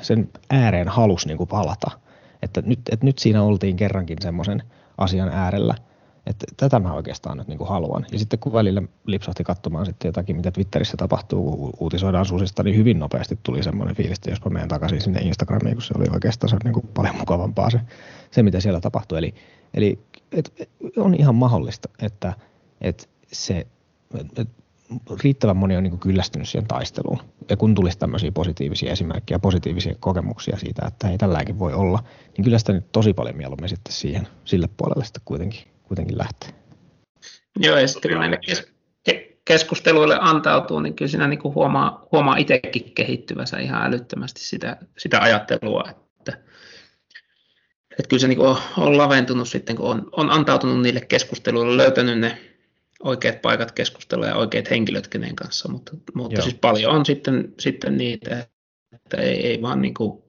sen 0.02 0.28
ääreen 0.50 0.88
halus 0.88 1.26
niin 1.26 1.38
kuin 1.38 1.48
palata. 1.48 1.90
Että 2.42 2.62
nyt, 2.66 2.80
että 2.92 3.06
nyt 3.06 3.18
siinä 3.18 3.42
oltiin 3.42 3.76
kerrankin 3.76 4.18
semmoisen 4.20 4.62
asian 4.98 5.28
äärellä– 5.28 5.74
että 6.26 6.46
tätä 6.56 6.78
mä 6.78 6.92
oikeastaan 6.92 7.38
nyt 7.38 7.48
niin 7.48 7.58
kuin 7.58 7.68
haluan. 7.68 8.06
Ja 8.12 8.18
sitten 8.18 8.38
kun 8.38 8.52
välillä 8.52 8.82
lipsahti 9.06 9.44
katsomaan 9.44 9.86
sitten 9.86 10.08
jotakin, 10.08 10.36
mitä 10.36 10.50
Twitterissä 10.50 10.96
tapahtuu, 10.96 11.56
kun 11.56 11.72
uutisoidaan 11.80 12.26
susista, 12.26 12.62
niin 12.62 12.76
hyvin 12.76 12.98
nopeasti 12.98 13.38
tuli 13.42 13.62
semmoinen 13.62 13.96
fiilis, 13.96 14.18
että 14.18 14.30
jospa 14.30 14.50
menen 14.50 14.68
takaisin 14.68 15.00
sinne 15.00 15.20
Instagramiin, 15.20 15.74
kun 15.74 15.82
se 15.82 15.94
oli 15.96 16.06
oikeastaan 16.12 16.50
se 16.50 16.56
niin 16.64 16.74
kuin 16.74 16.88
paljon 16.94 17.16
mukavampaa 17.16 17.70
se, 17.70 17.80
se, 18.30 18.42
mitä 18.42 18.60
siellä 18.60 18.80
tapahtui. 18.80 19.18
Eli, 19.18 19.34
eli 19.74 19.98
et, 20.32 20.68
on 20.96 21.14
ihan 21.14 21.34
mahdollista, 21.34 21.88
että 22.02 22.32
et 22.80 23.08
se, 23.32 23.66
et, 24.36 24.48
riittävän 25.22 25.56
moni 25.56 25.76
on 25.76 25.82
niin 25.82 25.90
kuin 25.90 26.00
kyllästynyt 26.00 26.48
siihen 26.48 26.68
taisteluun. 26.68 27.18
Ja 27.50 27.56
kun 27.56 27.74
tulisi 27.74 27.98
tämmöisiä 27.98 28.32
positiivisia 28.32 28.92
esimerkkejä, 28.92 29.38
positiivisia 29.38 29.94
kokemuksia 30.00 30.58
siitä, 30.58 30.86
että 30.86 31.08
ei 31.08 31.18
tälläkin 31.18 31.58
voi 31.58 31.72
olla, 31.72 32.04
niin 32.36 32.44
kyllä 32.44 32.58
sitä 32.58 32.72
nyt 32.72 32.92
tosi 32.92 33.12
paljon 33.12 33.36
mieluummin 33.36 33.68
sitten 33.68 33.92
siihen, 33.92 34.28
sille 34.44 34.68
puolelle 34.76 35.04
sitten 35.04 35.22
kuitenkin 35.24 35.73
kuitenkin 35.88 36.18
lähtee. 36.18 36.50
Joo, 37.56 37.78
ja 37.78 37.88
sitten 37.88 38.10
kun 38.10 38.20
näille 38.20 38.38
kes- 38.46 38.74
keskusteluille 39.44 40.18
antautuu, 40.20 40.80
niin 40.80 40.94
kyllä 40.94 41.08
siinä 41.08 41.28
niin 41.28 41.38
kuin 41.38 41.54
huomaa, 41.54 42.08
huomaa 42.12 42.36
itsekin 42.36 42.94
kehittyvänsä 42.94 43.58
ihan 43.58 43.86
älyttömästi 43.86 44.40
sitä, 44.40 44.76
sitä 44.98 45.20
ajattelua, 45.20 45.84
että, 45.88 46.32
että 47.90 48.08
kyllä 48.08 48.20
se 48.20 48.28
niin 48.28 48.40
on, 48.40 48.56
on 48.78 48.98
laventunut 48.98 49.48
sitten, 49.48 49.76
kun 49.76 49.86
on, 49.86 50.08
on 50.12 50.30
antautunut 50.30 50.82
niille 50.82 51.00
keskusteluille, 51.00 51.76
löytänyt 51.76 52.18
ne 52.18 52.38
oikeat 53.02 53.42
paikat 53.42 53.72
keskustella 53.72 54.26
ja 54.26 54.34
oikeat 54.34 54.70
henkilöt 54.70 55.08
kenen 55.08 55.36
kanssa, 55.36 55.68
mutta, 55.68 55.92
mutta 56.14 56.42
siis 56.42 56.54
paljon 56.54 56.92
on 56.92 57.06
sitten, 57.06 57.54
sitten 57.60 57.96
niitä, 57.96 58.46
että 58.92 59.16
ei, 59.16 59.46
ei, 59.46 59.62
vaan, 59.62 59.82
niin 59.82 59.94
kuin, 59.94 60.22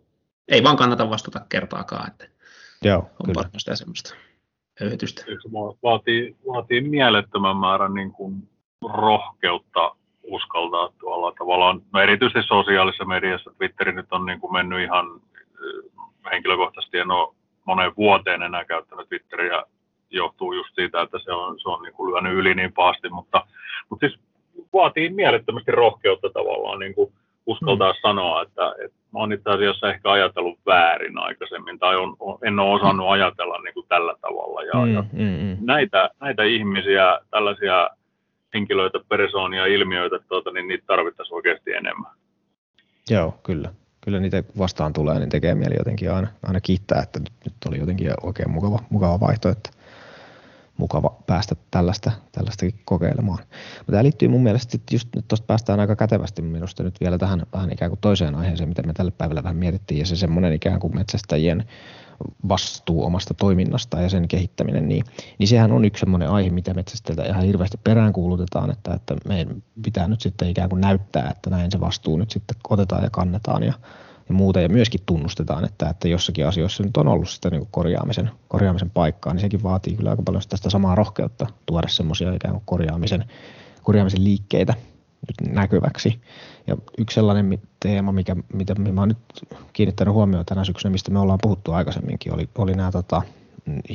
ei 0.48 0.64
vaan 0.64 0.78
kannata 0.78 1.10
vastata 1.10 1.46
kertaakaan, 1.50 2.12
että 2.12 2.28
Joo, 2.84 2.98
on 3.00 3.26
kyllä. 3.26 3.34
paljon 3.34 3.60
sitä 3.60 3.76
semmoista 3.76 4.16
höyhytystä. 4.80 5.22
Se 5.22 5.52
vaatii, 5.84 6.36
vaatii 6.48 6.82
mielettömän 6.82 7.58
määrän 7.58 7.94
niin 7.94 8.12
kuin 8.12 8.50
rohkeutta 8.94 9.96
uskaltaa 10.24 10.90
tuolla 11.00 11.32
tavallaan, 11.32 11.82
no 11.94 12.00
erityisesti 12.00 12.48
sosiaalisessa 12.48 13.06
mediassa, 13.06 13.52
Twitteri 13.58 13.92
nyt 13.92 14.14
on 14.14 14.26
niin 14.26 14.40
kuin 14.40 14.54
mennyt 14.54 14.80
ihan 14.80 15.06
äh, 15.06 16.32
henkilökohtaisesti, 16.32 16.98
en 16.98 17.12
ole 17.12 17.36
moneen 17.66 17.92
vuoteen 17.98 18.42
enää 18.42 18.66
käyttänyt 18.66 19.10
Twitteriä, 19.10 19.64
johtuu 20.10 20.54
just 20.54 20.76
siitä, 20.76 21.02
että 21.02 21.20
se 21.20 21.32
on, 21.32 21.60
se 21.60 21.70
on 21.70 21.84
niin 21.84 21.94
kuin 21.94 22.12
lyönyt 22.12 22.34
yli 22.34 22.56
niin 22.56 22.74
pahasti, 22.74 23.10
mutta, 23.10 23.46
mutta 23.90 24.08
siis 24.08 24.20
vaatii 24.74 25.10
mielettömästi 25.10 25.72
rohkeutta 25.72 26.30
tavallaan 26.30 26.80
niin 26.80 26.96
kuin 26.96 27.14
uskaltaa 27.46 27.92
mm. 27.92 27.98
sanoa, 28.02 28.42
että, 28.42 28.76
että 28.86 28.98
mä 29.16 29.20
oon 29.20 29.34
itse 29.34 29.50
asiassa 29.50 29.90
ehkä 29.90 30.12
ajatellut 30.12 30.60
väärin 30.66 31.18
aikaisemmin, 31.18 31.80
tai 31.80 31.96
on, 31.96 32.16
on, 32.20 32.38
en 32.44 32.60
ole 32.60 32.76
osannut 32.76 33.10
ajatella 33.10 33.62
niin 33.62 33.74
kuin 33.74 33.86
tällä 33.90 34.16
tavalla. 34.22 34.64
Ja, 34.64 34.86
mm, 34.86 34.94
ja 34.94 35.02
mm, 35.02 35.48
mm. 35.48 35.58
Näitä, 35.62 36.10
näitä 36.22 36.44
ihmisiä, 36.44 37.20
tällaisia 37.32 37.90
henkilöitä, 38.54 39.00
persoonia, 39.10 39.66
ilmiöitä, 39.66 40.20
tuota, 40.28 40.52
niin 40.52 40.68
niitä 40.68 40.84
tarvittaisiin 40.88 41.36
oikeasti 41.36 41.74
enemmän. 41.74 42.12
Joo, 43.10 43.40
kyllä. 43.44 43.70
Kyllä 44.02 44.20
niitä 44.20 44.44
vastaan 44.58 44.94
tulee, 44.94 45.20
niin 45.20 45.30
tekee 45.30 45.56
mieli 45.56 45.76
jotenkin 45.78 46.12
aina, 46.12 46.28
aina 46.44 46.62
kiittää, 46.62 47.02
että 47.02 47.20
nyt, 47.20 47.34
nyt 47.46 47.56
oli 47.68 47.80
jotenkin 47.80 48.12
oikein 48.24 48.52
mukava, 48.52 48.80
mukava 48.90 49.20
vaihto, 49.20 49.50
että 49.50 49.70
mukava 50.78 51.16
päästä 51.28 51.56
tällaista, 51.72 52.12
tällaistakin 52.32 52.80
kokeilemaan. 52.86 53.40
Mutta 53.78 53.92
tämä 53.92 54.04
liittyy 54.04 54.28
mun 54.28 54.44
mielestä, 54.44 54.78
että 54.78 54.96
just 54.96 55.08
nyt 55.16 55.28
tuosta 55.28 55.46
päästään 55.46 55.80
aika 55.80 55.96
kätevästi 55.96 56.42
minusta 56.42 56.84
nyt 56.84 57.02
vielä 57.02 57.18
tähän 57.18 57.44
vähän 57.54 57.72
ikään 57.72 57.92
kuin 57.92 58.00
toiseen 58.02 58.36
aiheeseen, 58.36 58.70
mitä 58.70 58.84
me 58.84 58.94
tällä 58.94 59.12
päivällä 59.12 59.44
vähän 59.44 59.56
mietittiin, 59.56 60.00
ja 60.00 60.06
se 60.06 60.16
semmoinen 60.16 60.54
ikään 60.54 60.80
kuin 60.80 60.96
metsästäjien 60.96 61.66
vastuu 62.50 63.06
omasta 63.06 63.34
toiminnasta 63.34 64.02
ja 64.02 64.10
sen 64.10 64.28
kehittäminen, 64.28 64.90
niin, 64.90 65.04
niin 65.40 65.48
sehän 65.48 65.72
on 65.72 65.86
yksi 65.86 66.00
semmoinen 66.00 66.30
aihe, 66.30 66.50
mitä 66.50 66.74
metsästäjiltä 66.74 67.26
ihan 67.26 67.44
hirveästi 67.44 67.78
peräänkuulutetaan, 67.84 68.72
että, 68.72 68.94
että 68.94 69.16
meidän 69.28 69.64
pitää 69.84 70.08
nyt 70.08 70.22
sitten 70.22 70.50
ikään 70.50 70.70
kuin 70.70 70.82
näyttää, 70.82 71.30
että 71.30 71.50
näin 71.50 71.72
se 71.72 71.80
vastuu 71.80 72.18
nyt 72.18 72.32
sitten 72.32 72.58
otetaan 72.70 73.04
ja 73.04 73.10
kannetaan 73.10 73.64
ja, 73.64 73.74
ja 74.30 74.36
muuta. 74.36 74.62
Ja 74.62 74.70
myöskin 74.70 75.02
tunnustetaan, 75.06 75.66
että, 75.66 75.90
että 75.90 76.08
jossakin 76.08 76.48
asioissa 76.48 76.84
nyt 76.84 76.98
on 76.98 77.08
ollut 77.08 77.30
sitä 77.30 77.50
niin 77.50 77.68
korjaamisen, 77.72 78.32
korjaamisen 78.48 78.90
paikkaa, 78.90 79.34
niin 79.34 79.42
sekin 79.42 79.64
vaatii 79.64 79.96
kyllä 79.96 80.10
aika 80.10 80.24
paljon 80.24 80.42
sitä 80.42 80.70
samaa 80.70 80.96
rohkeutta 80.96 81.48
tuoda 81.66 81.88
semmoisia 81.88 82.34
ikään 82.34 82.54
kuin 82.54 82.64
korjaamisen, 82.66 83.26
korjaamisen 83.84 84.24
liikkeitä 84.24 84.74
nyt 85.28 85.54
näkyväksi. 85.54 86.22
Ja 86.68 86.78
yksi 86.98 87.16
sellainen 87.16 87.62
teema, 87.80 88.12
mikä, 88.12 88.36
mitä 88.54 88.76
mä 88.76 89.02
oon 89.02 89.08
nyt 89.08 89.18
kiinnittänyt 89.74 90.14
huomioon 90.14 90.46
tänä 90.46 90.64
syksynä, 90.64 90.92
mistä 90.92 91.12
me 91.12 91.20
ollaan 91.20 91.40
puhuttu 91.42 91.72
aikaisemminkin, 91.72 92.34
oli, 92.34 92.50
oli 92.58 92.74
nämä 92.74 92.92
tota, 92.92 93.22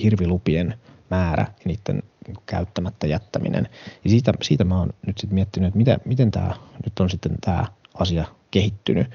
hirvilupien 0.02 0.74
määrä 1.10 1.42
ja 1.42 1.64
niiden 1.64 2.02
käyttämättä 2.46 3.06
jättäminen. 3.06 3.68
Ja 4.04 4.10
siitä, 4.10 4.32
siitä 4.42 4.64
mä 4.64 4.78
oon 4.78 4.90
nyt 5.06 5.18
sitten 5.18 5.34
miettinyt, 5.34 5.66
että 5.66 5.78
miten, 5.78 6.00
miten 6.04 6.30
tämä 6.30 6.54
nyt 6.84 7.00
on 7.00 7.10
sitten 7.10 7.32
tämä 7.40 7.64
asia 7.94 8.24
kehittynyt 8.50 9.06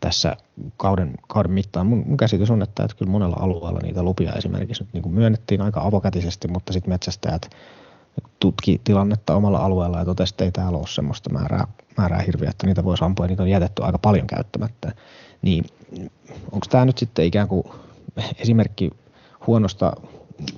tässä 0.00 0.36
kauden, 0.76 1.14
kauden 1.28 1.52
mittaan. 1.52 1.86
Mun, 1.86 2.04
mun 2.06 2.16
käsitys 2.16 2.50
on, 2.50 2.62
että, 2.62 2.84
että 2.84 2.96
kyllä 2.96 3.12
monella 3.12 3.36
alueella 3.40 3.80
niitä 3.82 4.02
lupia 4.02 4.32
esimerkiksi 4.32 4.82
nyt 4.82 4.92
niin 4.92 5.02
kuin 5.02 5.14
myönnettiin 5.14 5.60
aika 5.60 5.80
avokätisesti, 5.80 6.48
mutta 6.48 6.72
sitten 6.72 6.90
metsästäjät 6.90 7.50
tutki 8.40 8.80
tilannetta 8.84 9.34
omalla 9.34 9.58
alueella 9.58 9.98
ja 9.98 10.04
totesi, 10.04 10.32
että 10.32 10.44
ei 10.44 10.52
täällä 10.52 10.78
ole 10.78 10.86
semmoista 10.86 11.30
määrää, 11.30 11.66
määrää 11.96 12.22
hirviä, 12.22 12.50
että 12.50 12.66
niitä 12.66 12.84
voisi 12.84 13.04
ampua 13.04 13.24
ja 13.24 13.28
niitä 13.28 13.42
on 13.42 13.48
jätetty 13.48 13.82
aika 13.84 13.98
paljon 13.98 14.26
käyttämättä. 14.26 14.92
Niin 15.42 15.64
onko 16.52 16.66
tämä 16.70 16.84
nyt 16.84 16.98
sitten 16.98 17.24
ikään 17.24 17.48
kuin 17.48 17.64
esimerkki 18.38 18.90
huonosta 19.46 19.92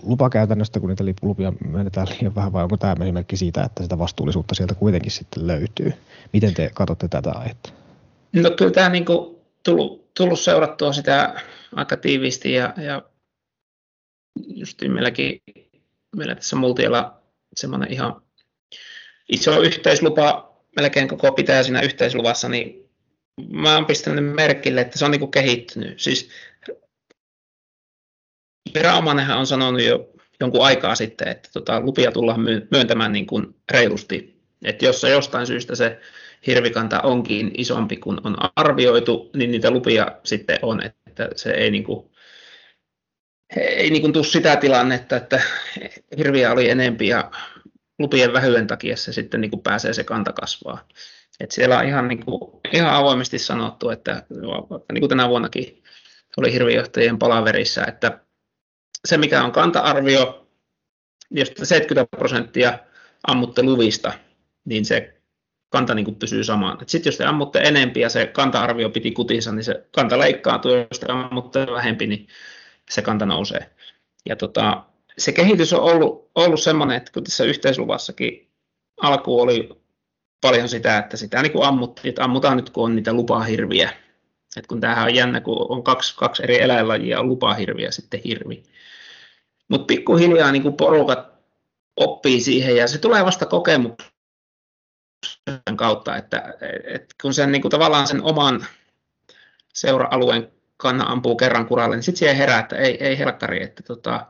lupakäytännöstä, 0.03 0.81
kun 0.81 0.89
niitä 0.89 1.05
lupia 1.23 1.53
myönnetään 1.69 2.07
liian 2.09 2.35
vähän, 2.35 2.53
vai 2.53 2.63
onko 2.63 2.77
tämä 2.77 2.95
esimerkki 3.01 3.37
siitä, 3.37 3.63
että 3.63 3.83
sitä 3.83 3.99
vastuullisuutta 3.99 4.55
sieltä 4.55 4.75
kuitenkin 4.75 5.13
sitten 5.13 5.47
löytyy? 5.47 5.93
Miten 6.33 6.55
te 6.55 6.71
katsotte 6.75 7.09
tätä 7.09 7.33
aihetta? 7.33 7.78
No 8.33 8.51
kyllä 8.51 8.71
tämä 8.71 8.89
niin 8.89 9.05
tullut, 9.63 10.15
tullut 10.15 10.41
seurattua 10.41 10.93
sitä 10.93 11.41
aika 11.75 11.97
tiiviisti 11.97 12.53
ja, 12.53 12.75
ja 12.77 13.03
just 14.47 14.83
meilläkin 14.89 15.41
meillä 16.17 16.35
tässä 16.35 16.57
Multialla 16.57 17.23
semmoinen 17.57 17.93
ihan 17.93 18.23
iso 19.29 19.61
yhteislupa, 19.61 20.57
melkein 20.77 21.09
koko 21.09 21.33
pitää 21.33 21.63
siinä 21.63 21.81
yhteisluvassa, 21.81 22.49
niin 22.49 22.91
mä 23.51 23.75
oon 23.75 23.87
pistänyt 23.87 24.35
merkille, 24.35 24.81
että 24.81 24.99
se 24.99 25.05
on 25.05 25.11
niin 25.11 25.31
kehittynyt. 25.31 26.01
Siis 26.01 26.31
viraomainenhan 28.75 29.39
on 29.39 29.47
sanonut 29.47 29.83
jo 29.83 30.11
jonkun 30.41 30.65
aikaa 30.65 30.95
sitten, 30.95 31.29
että 31.29 31.49
tota, 31.53 31.81
lupia 31.81 32.13
tullaan 32.13 32.41
myöntämään 32.71 33.13
niin 33.13 33.27
kuin 33.27 33.55
reilusti. 33.73 34.41
Että 34.65 34.85
jos 34.85 35.01
se 35.01 35.11
jostain 35.11 35.47
syystä 35.47 35.75
se 35.75 36.01
hirvikanta 36.47 37.01
onkin 37.01 37.51
isompi 37.57 37.97
kuin 37.97 38.27
on 38.27 38.37
arvioitu, 38.57 39.31
niin 39.37 39.51
niitä 39.51 39.71
lupia 39.71 40.07
sitten 40.25 40.59
on, 40.63 40.83
että 40.83 41.29
se 41.37 41.51
ei 41.51 41.71
niin 41.71 41.85
kuin, 41.85 42.11
ei 43.57 43.91
niin 43.91 44.03
kuin 44.03 44.13
tule 44.13 44.25
sitä 44.25 44.57
tilannetta, 44.57 45.17
että 45.17 45.41
hirviä 46.19 46.53
oli 46.53 46.71
enempi 46.71 47.09
ja 47.09 47.31
lupien 47.99 48.33
vähyen 48.33 48.67
takia 48.67 48.97
se 48.97 49.13
sitten 49.13 49.41
niin 49.41 49.51
kuin 49.51 49.63
pääsee 49.63 49.93
se 49.93 50.05
kanta 50.05 50.33
kasvaa. 50.33 50.89
Et 51.41 51.51
siellä 51.51 51.79
on 51.79 51.85
ihan, 51.85 52.09
niin 52.09 52.25
kuin, 52.25 52.61
ihan 52.73 52.95
avoimesti 52.95 53.39
sanottu, 53.39 53.91
että 53.91 54.23
niin 54.93 55.01
kuin 55.01 55.09
tänä 55.09 55.29
vuonnakin 55.29 55.83
oli 56.37 56.53
hirvijohtajien 56.53 57.19
palaverissa, 57.19 57.87
että 57.87 58.21
se 59.09 59.17
mikä 59.17 59.45
on 59.45 59.53
kanta-arvio, 59.53 60.49
jos 61.31 61.53
70 61.63 62.17
prosenttia 62.17 62.79
ammutte 63.27 63.63
luvista, 63.63 64.13
niin 64.65 64.85
se 64.85 65.18
kanta 65.71 65.95
niin 65.95 66.05
kuin 66.05 66.17
pysyy 66.17 66.45
samaan. 66.45 66.79
Sitten 66.87 67.11
jos 67.11 67.17
te 67.17 67.25
ammutte 67.25 67.59
enempi 67.59 68.01
ja 68.01 68.09
se 68.09 68.27
kanta-arvio 68.27 68.91
piti 68.91 69.11
kutinsa, 69.11 69.53
niin 69.53 69.65
se 69.65 69.87
kanta 69.95 70.19
leikkaantuu, 70.19 70.73
jos 70.73 71.01
te 71.01 71.07
ammutte 71.13 71.67
vähempi, 71.67 72.07
niin 72.07 72.29
se 72.91 73.03
kanta 73.03 73.27
nousee. 73.27 73.71
Ja 74.29 74.37
tota, 74.37 74.85
se 75.19 75.33
kehitys 75.33 75.73
on 75.73 75.81
ollut, 75.81 76.31
ollut 76.35 76.61
semmoinen, 76.61 76.97
että 76.97 77.13
kun 77.13 77.25
tässä 77.25 77.45
yhteisluvassakin 77.45 78.51
alku 79.03 79.41
oli 79.41 79.69
paljon 80.41 80.69
sitä, 80.69 80.99
että 80.99 81.17
sitä 81.17 81.43
niin 81.43 81.53
kuin 81.53 81.67
ammuttiin, 81.67 82.09
että 82.09 82.25
ammutaan 82.25 82.57
nyt 82.57 82.71
kun 82.71 82.85
on 82.85 82.97
niitä 82.97 83.13
lupahirviä. 83.13 83.91
Et 84.57 84.67
kun 84.67 84.81
tämähän 84.81 85.05
on 85.05 85.15
jännä, 85.15 85.41
kun 85.41 85.67
on 85.69 85.83
kaksi, 85.83 86.17
kaksi 86.17 86.43
eri 86.43 86.61
eläinlajia, 86.61 87.21
on 87.21 87.39
ja 87.79 87.93
sitten 87.93 88.21
hirvi. 88.25 88.63
Mutta 89.69 89.87
pikkuhiljaa 89.87 90.53
niin 90.53 90.63
kuin 90.63 90.77
porukat 90.77 91.29
oppii 91.97 92.41
siihen 92.41 92.77
ja 92.77 92.89
se 92.89 92.99
tulee 92.99 93.25
vasta 93.25 93.47
kokemuksen 95.51 95.77
kautta, 95.77 96.17
että, 96.17 96.55
että 96.85 97.15
kun 97.23 97.35
sen 97.35 97.53
niin 97.53 97.63
kuin 97.63 97.71
tavallaan 97.71 98.07
sen 98.07 98.23
oman 98.23 98.67
seura-alueen 99.75 100.49
kanna 100.77 101.05
ampuu 101.05 101.37
kerran 101.37 101.67
kuralle, 101.67 101.97
niin 101.97 102.03
sitten 102.03 102.19
siihen 102.19 102.37
herää, 102.37 102.61
että 102.61 102.77
ei, 102.77 103.05
ei 103.05 103.19
helkkari, 103.19 103.63
että 103.63 103.83
tota, 103.83 104.27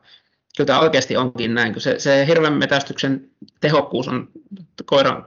kyllä 0.57 0.67
tämä 0.67 0.81
oikeasti 0.81 1.17
onkin 1.17 1.55
näin, 1.55 1.73
kun 1.73 1.83
se, 1.83 1.99
se 1.99 2.27
hirven 2.27 2.53
metästyksen 2.53 3.31
tehokkuus 3.61 4.09
on 4.09 4.29
koiran, 4.87 5.27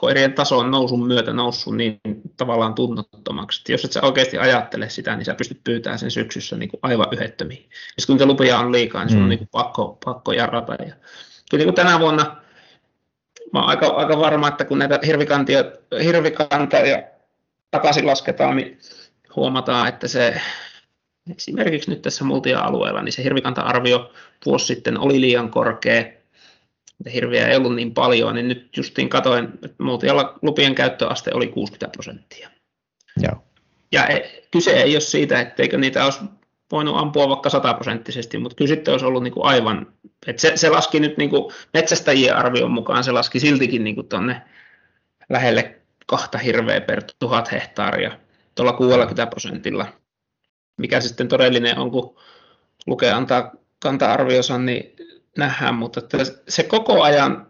koirien 0.00 0.32
tason 0.32 0.70
nousun 0.70 1.06
myötä 1.06 1.32
noussut 1.32 1.76
niin 1.76 2.00
tavallaan 2.36 2.74
tunnottomaksi. 2.74 3.60
Että 3.60 3.72
jos 3.72 3.84
et 3.84 3.92
sä 3.92 4.02
oikeasti 4.02 4.38
ajattele 4.38 4.88
sitä, 4.88 5.16
niin 5.16 5.24
sä 5.24 5.34
pystyt 5.34 5.64
pyytämään 5.64 5.98
sen 5.98 6.10
syksyssä 6.10 6.56
niin 6.56 6.68
kuin 6.68 6.80
aivan 6.82 7.06
yhettömiin. 7.12 7.62
Ja 7.70 8.06
kun 8.06 8.14
niitä 8.14 8.26
lupia 8.26 8.58
on 8.58 8.72
liikaa, 8.72 9.04
niin 9.04 9.10
sun 9.10 9.18
mm. 9.18 9.22
on 9.22 9.28
niin 9.28 9.38
kuin 9.38 9.48
pakko, 9.52 9.98
pakko 10.04 10.32
jarrata. 10.32 10.72
Ja 10.72 10.94
kyllä 11.50 11.64
niin 11.64 11.66
kuin 11.66 11.74
tänä 11.74 12.00
vuonna 12.00 12.39
mä 13.52 13.60
oon 13.60 13.68
aika, 13.68 13.86
aika 13.86 14.18
varma, 14.18 14.48
että 14.48 14.64
kun 14.64 14.78
näitä 14.78 14.98
hirvikantia, 15.06 15.64
hirvikantoja 16.02 17.02
takaisin 17.70 18.06
lasketaan, 18.06 18.56
niin 18.56 18.78
huomataan, 19.36 19.88
että 19.88 20.08
se 20.08 20.40
esimerkiksi 21.36 21.90
nyt 21.90 22.02
tässä 22.02 22.24
multia-alueella, 22.24 23.02
niin 23.02 23.12
se 23.12 23.24
hirvikanta-arvio 23.24 24.12
vuosi 24.46 24.66
sitten 24.66 24.98
oli 24.98 25.20
liian 25.20 25.50
korkea, 25.50 26.04
hirviä 27.12 27.48
ei 27.48 27.56
ollut 27.56 27.74
niin 27.74 27.94
paljon, 27.94 28.34
niin 28.34 28.48
nyt 28.48 28.76
justiin 28.76 29.08
katoin, 29.08 29.44
että 29.44 29.82
multialla 29.82 30.38
lupien 30.42 30.74
käyttöaste 30.74 31.30
oli 31.34 31.46
60 31.46 31.92
prosenttia. 31.92 32.50
Joo. 33.22 33.44
Ja 33.92 34.06
e, 34.06 34.42
kyse 34.50 34.70
ei 34.70 34.94
ole 34.94 35.00
siitä, 35.00 35.40
etteikö 35.40 35.78
niitä 35.78 36.04
olisi 36.04 36.20
voinut 36.72 36.96
ampua 36.96 37.28
vaikka 37.28 37.50
sataprosenttisesti, 37.50 38.38
mutta 38.38 38.56
kyllä 38.56 38.68
sitten 38.68 38.92
olisi 38.92 39.06
ollut 39.06 39.22
niin 39.22 39.32
kuin 39.32 39.46
aivan, 39.46 39.92
että 40.26 40.42
se, 40.42 40.52
se 40.54 40.70
laski 40.70 41.00
nyt 41.00 41.16
niin 41.16 41.30
kuin 41.30 41.54
metsästäjien 41.74 42.36
arvion 42.36 42.70
mukaan, 42.70 43.04
se 43.04 43.12
laski 43.12 43.40
siltikin 43.40 43.84
niin 43.84 44.08
tuonne 44.08 44.42
lähelle 45.28 45.76
kahta 46.06 46.38
hirveä 46.38 46.80
per 46.80 47.02
tuhat 47.18 47.52
hehtaaria 47.52 48.18
tuolla 48.54 48.72
60 48.72 49.26
prosentilla. 49.26 49.86
Mikä 50.78 51.00
sitten 51.00 51.28
todellinen 51.28 51.78
on, 51.78 51.90
kun 51.90 52.16
lukee 52.86 53.12
antaa 53.12 53.52
kanta-arvionsa, 53.82 54.58
niin 54.58 54.96
nähdään, 55.38 55.74
mutta 55.74 56.00
että 56.00 56.18
se 56.48 56.62
koko 56.62 57.02
ajan 57.02 57.46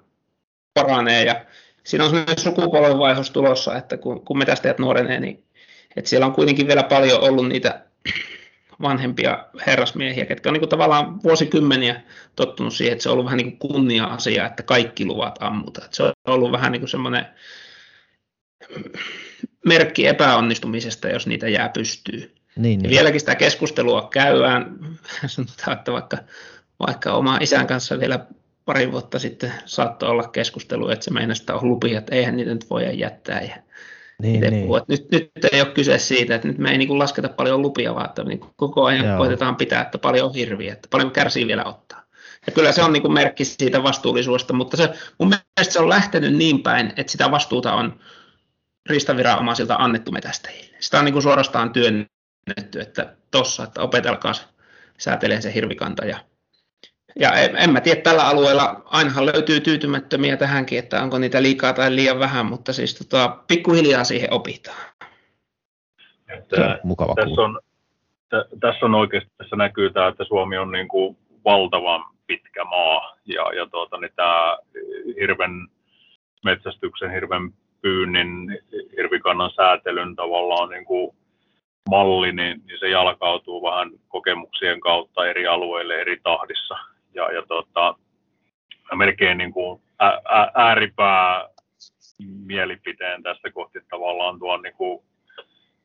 paranee 0.74 1.24
ja 1.24 1.44
siinä 1.84 2.04
on 2.04 2.10
sellainen 2.10 2.38
sukupolvenvaihos 2.38 3.30
tulossa, 3.30 3.76
että 3.76 3.96
kun, 3.96 4.24
kun 4.24 4.38
metästäjät 4.38 4.78
nuorenee, 4.78 5.20
niin 5.20 5.44
Et 5.96 6.06
siellä 6.06 6.26
on 6.26 6.32
kuitenkin 6.32 6.66
vielä 6.66 6.82
paljon 6.82 7.20
ollut 7.20 7.48
niitä 7.48 7.84
vanhempia 8.82 9.44
herrasmiehiä, 9.66 10.26
ketkä 10.26 10.48
on 10.48 10.52
niin 10.52 10.60
kuin 10.60 10.68
tavallaan 10.68 11.22
vuosikymmeniä 11.22 12.00
tottunut 12.36 12.74
siihen, 12.74 12.92
että 12.92 13.02
se 13.02 13.08
on 13.08 13.12
ollut 13.12 13.24
vähän 13.24 13.36
niin 13.36 13.56
kuin 13.56 13.72
kunnia-asia, 13.72 14.46
että 14.46 14.62
kaikki 14.62 15.04
luvat 15.04 15.38
ammutaan. 15.40 15.88
se 15.90 16.02
on 16.02 16.12
ollut 16.26 16.52
vähän 16.52 16.72
niin 16.72 16.80
kuin 16.80 16.90
semmoinen 16.90 17.26
merkki 19.66 20.06
epäonnistumisesta, 20.06 21.08
jos 21.08 21.26
niitä 21.26 21.48
jää 21.48 21.68
pystyy. 21.68 22.34
Niin, 22.56 22.78
niin. 22.78 22.90
Vieläkin 22.90 23.20
sitä 23.20 23.34
keskustelua 23.34 24.08
käydään, 24.12 24.78
sanotaan, 25.26 25.78
että 25.78 25.92
vaikka, 25.92 26.18
vaikka 26.86 27.12
oma 27.12 27.38
isän 27.40 27.66
kanssa 27.66 28.00
vielä 28.00 28.26
pari 28.64 28.92
vuotta 28.92 29.18
sitten 29.18 29.52
saattoi 29.64 30.08
olla 30.08 30.28
keskustelu, 30.28 30.88
että 30.88 31.04
se 31.04 31.10
meinasi 31.10 31.52
on 31.52 31.68
lupia, 31.68 31.98
että 31.98 32.16
eihän 32.16 32.36
niitä 32.36 32.54
nyt 32.54 32.70
voi 32.70 32.98
jättää. 32.98 33.40
Ja 33.40 33.56
niin, 34.20 34.40
niin. 34.40 34.68
Nyt, 34.88 35.10
nyt 35.10 35.30
ei 35.52 35.60
ole 35.60 35.70
kyse 35.70 35.98
siitä, 35.98 36.34
että 36.34 36.48
nyt 36.48 36.58
me 36.58 36.70
ei 36.70 36.78
niin 36.78 36.88
kuin 36.88 36.98
lasketa 36.98 37.28
paljon 37.28 37.62
lupia, 37.62 37.94
vaan 37.94 38.08
että 38.08 38.24
niin 38.24 38.40
koko 38.56 38.84
ajan 38.84 39.06
Joo. 39.06 39.18
koitetaan 39.18 39.56
pitää, 39.56 39.82
että 39.82 39.98
paljon 39.98 40.28
on 40.28 40.34
hirviä, 40.34 40.72
että 40.72 40.88
paljon 40.90 41.10
kärsii 41.10 41.46
vielä 41.46 41.64
ottaa. 41.64 42.02
Ja 42.46 42.52
kyllä 42.52 42.72
se 42.72 42.82
on 42.82 42.92
niin 42.92 43.02
kuin 43.02 43.12
merkki 43.12 43.44
siitä 43.44 43.82
vastuullisuudesta, 43.82 44.52
mutta 44.52 44.76
se, 44.76 44.92
mun 45.18 45.28
mielestä 45.28 45.72
se 45.72 45.80
on 45.80 45.88
lähtenyt 45.88 46.34
niin 46.34 46.62
päin, 46.62 46.92
että 46.96 47.12
sitä 47.12 47.30
vastuuta 47.30 47.74
on 47.74 48.00
riistaviranomaisilta 48.88 49.74
annettu 49.74 50.12
metästäjille. 50.12 50.76
Sitä 50.80 50.98
on 50.98 51.04
niin 51.04 51.12
kuin 51.12 51.22
suorastaan 51.22 51.72
työnnetty, 51.72 52.80
että 52.80 53.16
tossa, 53.30 53.64
että 53.64 53.82
opetelkaa 53.82 54.32
säätelee 54.98 55.40
se 55.40 55.54
hirvikanta 55.54 56.04
ja 56.04 56.18
ja 57.18 57.32
en, 57.32 57.56
en 57.56 57.70
mä 57.70 57.80
tiedä, 57.80 58.00
tällä 58.00 58.28
alueella 58.28 58.82
ainahan 58.84 59.26
löytyy 59.26 59.60
tyytymättömiä 59.60 60.36
tähänkin, 60.36 60.78
että 60.78 61.02
onko 61.02 61.18
niitä 61.18 61.42
liikaa 61.42 61.72
tai 61.72 61.94
liian 61.94 62.18
vähän, 62.18 62.46
mutta 62.46 62.72
siis 62.72 62.98
tota, 62.98 63.36
pikkuhiljaa 63.48 64.04
siihen 64.04 64.32
opitaan. 64.32 64.90
Että, 66.28 66.78
mukava 66.82 67.14
tässä, 67.14 67.42
on, 67.42 67.60
t- 68.28 68.60
tässä 68.60 68.86
on 68.86 68.94
oikeasti, 68.94 69.30
tässä 69.36 69.56
näkyy 69.56 69.90
tämä, 69.90 70.08
että 70.08 70.24
Suomi 70.24 70.58
on 70.58 70.72
niin 70.72 70.88
kuin 70.88 71.16
valtavan 71.44 72.04
pitkä 72.26 72.64
maa 72.64 73.16
ja, 73.24 73.54
ja 73.54 73.66
tuota, 73.66 73.96
niin 73.96 74.12
tämä 74.16 74.58
hirven 75.20 75.68
metsästyksen, 76.44 77.10
hirven 77.10 77.52
pyynnin, 77.82 78.58
hirvikannan 78.96 79.50
säätelyn 79.56 80.16
tavallaan 80.16 80.68
niin 80.68 80.84
kuin 80.84 81.16
malli, 81.90 82.32
niin, 82.32 82.62
niin 82.66 82.78
se 82.78 82.88
jalkautuu 82.88 83.62
vähän 83.62 83.90
kokemuksien 84.08 84.80
kautta 84.80 85.26
eri 85.26 85.46
alueille 85.46 86.00
eri 86.00 86.20
tahdissa 86.22 86.76
ja, 87.14 87.32
ja 87.32 87.42
tota, 87.48 87.94
melkein 88.94 89.38
niin 89.38 89.52
kuin 89.52 89.80
ä, 90.02 90.06
ä, 90.08 90.50
ääripää 90.54 91.48
mielipiteen 92.46 93.22
tässä 93.22 93.50
kohti 93.50 93.78
tavallaan 93.90 94.38
tuon 94.38 94.62
niin 94.62 94.74
kuin 94.74 95.04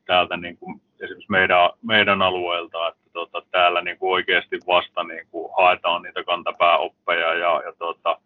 täältä 0.05 0.37
niin 0.37 0.57
kuin 0.57 0.81
esimerkiksi 0.99 1.31
meidän, 1.31 1.69
meidän 1.81 2.21
alueelta, 2.21 2.87
että 2.87 3.09
tota, 3.13 3.41
täällä 3.51 3.81
niin 3.81 3.97
kuin 3.97 4.13
oikeasti 4.13 4.59
vasta 4.67 5.03
niin 5.03 5.27
kuin 5.31 5.51
haetaan 5.57 6.01
niitä 6.01 6.23
kantapääoppeja 6.23 7.33
ja, 7.33 7.61
ja 7.65 7.73
tota, 7.77 8.17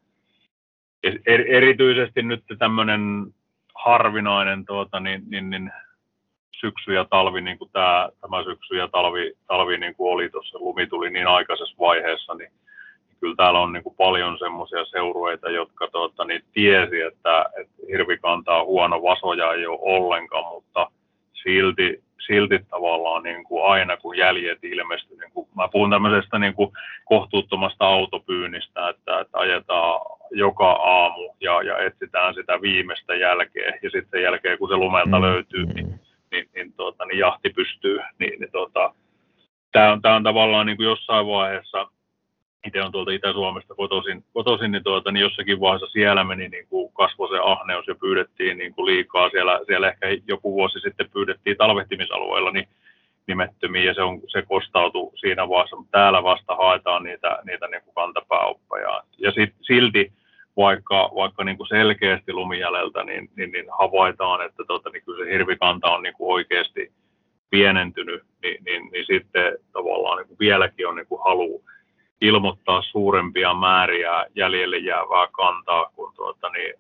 er, 1.03 1.41
erityisesti 1.47 2.21
nyt 2.21 2.43
tämmöinen 2.59 3.01
harvinainen 3.75 4.65
tuota, 4.65 4.99
niin, 4.99 5.23
niin, 5.29 5.49
niin 5.49 5.71
syksy 6.59 6.93
ja 6.93 7.05
talvi, 7.05 7.41
niin 7.41 7.57
kuin 7.57 7.71
tämä, 7.71 8.09
tämä 8.21 8.43
syksy 8.43 8.77
ja 8.77 8.88
talvi, 8.88 9.33
talvi 9.47 9.77
niin 9.77 9.95
kuin 9.95 10.13
oli 10.13 10.29
tuossa, 10.29 10.59
lumi 10.59 10.88
tuli 10.88 11.09
niin 11.09 11.27
aikaisessa 11.27 11.75
vaiheessa, 11.79 12.33
niin 12.33 12.51
kyllä 13.19 13.36
täällä 13.36 13.60
on 13.60 13.73
niin 13.73 13.84
kuin 13.84 13.95
paljon 13.95 14.38
semmoisia 14.39 14.86
seurueita, 14.86 15.49
jotka 15.49 15.88
tuota, 15.91 16.25
niin 16.25 16.43
tiesi, 16.53 17.01
että, 17.01 17.45
että 17.62 17.73
hirvikanta 17.91 18.55
on 18.55 18.65
huono, 18.65 19.03
vasoja 19.03 19.53
ei 19.53 19.67
ole 19.67 19.79
ollenkaan, 19.82 20.53
mutta 20.53 20.91
silti, 21.43 22.03
silti 22.27 22.60
tavallaan 22.69 23.23
niin 23.23 23.43
kuin 23.43 23.65
aina 23.65 23.97
kun 23.97 24.17
jäljet 24.17 24.63
ilmestyy, 24.63 25.17
niin 25.17 25.32
kuin, 25.32 25.47
mä 25.55 25.67
puhun 25.67 25.89
tämmöisestä 25.89 26.39
niin 26.39 26.53
kuin 26.53 26.71
kohtuuttomasta 27.05 27.86
autopyynnistä, 27.86 28.89
että, 28.89 29.19
että 29.19 29.38
ajetaan 29.38 30.01
joka 30.32 30.71
aamu 30.71 31.34
ja, 31.41 31.62
ja 31.62 31.77
etsitään 31.77 32.34
sitä 32.34 32.62
viimeistä 32.62 33.15
jälkeä. 33.15 33.77
Ja 33.82 33.89
sitten 33.89 34.10
sen 34.12 34.21
jälkeen 34.21 34.58
kun 34.58 34.69
se 34.69 34.75
lumelta 34.75 35.19
mm. 35.19 35.21
löytyy, 35.21 35.65
niin, 35.65 35.99
niin, 36.32 36.49
niin, 36.55 36.73
tuota, 36.73 37.05
niin 37.05 37.19
jahti 37.19 37.49
pystyy, 37.49 37.99
niin, 38.19 38.39
niin 38.39 38.51
tuota, 38.51 38.93
tämä 39.71 39.91
on, 39.91 40.01
on 40.15 40.23
tavallaan 40.23 40.65
niin 40.65 40.77
kuin 40.77 40.88
jossain 40.88 41.27
vaiheessa 41.27 41.88
itse 42.67 42.81
on 42.81 42.91
tuolta 42.91 43.11
Itä-Suomesta 43.11 43.75
kotoisin, 43.75 44.23
kotoisin 44.33 44.71
niin, 44.71 44.83
tuota, 44.83 45.11
niin 45.11 45.21
jossakin 45.21 45.59
vaiheessa 45.59 45.91
siellä 45.91 46.23
meni 46.23 46.49
niin 46.49 46.67
kuin 46.67 46.93
kasvo 46.93 47.27
se 47.27 47.39
ahneus 47.43 47.87
ja 47.87 47.95
pyydettiin 47.95 48.57
niin 48.57 48.73
kuin 48.73 48.85
liikaa. 48.85 49.29
Siellä, 49.29 49.59
siellä 49.67 49.89
ehkä 49.89 50.07
joku 50.27 50.53
vuosi 50.53 50.79
sitten 50.79 51.09
pyydettiin 51.13 51.57
talvehtimisalueella 51.57 52.51
niin 52.51 52.67
nimettömiä 53.27 53.83
ja 53.83 53.93
se, 53.93 54.01
on, 54.01 54.21
se 54.27 54.41
kostautui 54.41 55.11
siinä 55.19 55.49
vaiheessa, 55.49 55.75
mutta 55.75 55.97
täällä 55.97 56.23
vasta 56.23 56.55
haetaan 56.55 57.03
niitä, 57.03 57.39
niitä 57.43 57.67
niin 57.67 57.81
kuin 57.83 57.95
kantapääoppeja. 57.95 59.03
Ja 59.17 59.31
sit, 59.31 59.53
silti 59.61 60.13
vaikka, 60.57 61.09
vaikka 61.15 61.43
niin 61.43 61.57
kuin 61.57 61.67
selkeästi 61.67 62.33
lumijäljeltä, 62.33 63.03
niin, 63.03 63.29
niin, 63.35 63.51
niin 63.51 63.65
havaitaan, 63.79 64.45
että 64.45 64.63
tota, 64.67 64.89
niin 64.89 65.03
kyllä 65.05 65.25
se 65.25 65.31
hirvikanta 65.31 65.89
on 65.89 66.03
niin 66.03 66.13
kuin 66.13 66.33
oikeasti 66.33 66.91
pienentynyt, 67.49 68.23
niin, 68.43 68.63
niin, 68.65 68.89
niin 68.91 69.05
sitten 69.05 69.57
tavallaan 69.73 70.17
niin 70.17 70.27
kuin 70.27 70.39
vieläkin 70.39 70.87
on 70.87 70.95
niin 70.95 71.07
kuin 71.07 71.21
halu 71.25 71.63
ilmoittaa 72.21 72.82
suurempia 72.82 73.53
määriä 73.53 74.25
jäljelle 74.36 74.77
jäävää 74.77 75.27
kantaa, 75.32 75.91
kun 75.95 76.13
tuota, 76.15 76.49
niin 76.49 76.73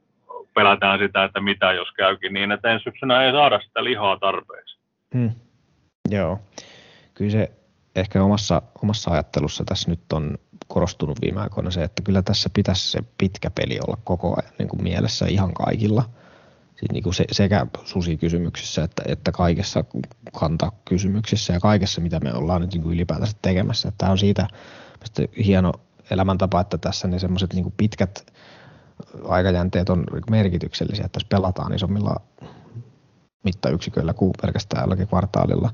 pelätään 0.53 0.99
sitä, 0.99 1.23
että 1.23 1.41
mitä 1.41 1.71
jos 1.71 1.91
käykin 1.91 2.33
niin, 2.33 2.51
että 2.51 2.71
ensi 2.71 2.83
syksynä 2.83 3.23
ei 3.23 3.31
saada 3.31 3.59
sitä 3.61 3.83
lihaa 3.83 4.17
tarpeeksi. 4.17 4.77
Hmm. 5.15 5.31
Joo, 6.09 6.39
kyllä 7.13 7.31
se 7.31 7.51
ehkä 7.95 8.23
omassa, 8.23 8.61
omassa 8.83 9.11
ajattelussa 9.11 9.63
tässä 9.65 9.89
nyt 9.89 10.13
on 10.13 10.37
korostunut 10.67 11.21
viime 11.21 11.41
aikoina 11.41 11.71
se, 11.71 11.83
että 11.83 12.01
kyllä 12.03 12.21
tässä 12.21 12.49
pitäisi 12.53 12.91
se 12.91 12.99
pitkä 13.17 13.51
peli 13.51 13.79
olla 13.87 13.97
koko 14.03 14.35
ajan 14.37 14.53
niin 14.59 14.69
kuin 14.69 14.83
mielessä 14.83 15.25
ihan 15.29 15.53
kaikilla. 15.53 16.03
Siis 16.69 16.91
niin 16.91 17.03
kuin 17.03 17.13
se, 17.13 17.25
sekä 17.31 17.65
susikysymyksissä 17.83 18.83
että, 18.83 19.03
että 19.07 19.31
kaikessa 19.31 19.83
kantakysymyksissä 20.39 21.53
ja 21.53 21.59
kaikessa, 21.59 22.01
mitä 22.01 22.19
me 22.19 22.33
ollaan 22.33 22.61
nyt 22.61 22.73
niin 22.73 22.83
kuin 22.83 22.93
ylipäätänsä 22.93 23.37
tekemässä. 23.41 23.91
Tämä 23.97 24.11
on 24.11 24.17
siitä 24.17 24.47
hieno 25.45 25.73
elämäntapa, 26.11 26.61
että 26.61 26.77
tässä 26.77 27.07
ne 27.07 27.19
semmoiset 27.19 27.53
niin 27.53 27.73
pitkät 27.77 28.33
aikajänteet 29.27 29.89
on 29.89 30.03
merkityksellisiä, 30.29 31.05
että 31.05 31.19
tässä 31.19 31.27
pelataan 31.29 31.73
isommilla 31.73 32.15
mittayksiköillä 33.43 34.13
kuin 34.13 34.31
pelkästään 34.41 34.83
jollakin 34.83 35.07
kvartaalilla, 35.07 35.69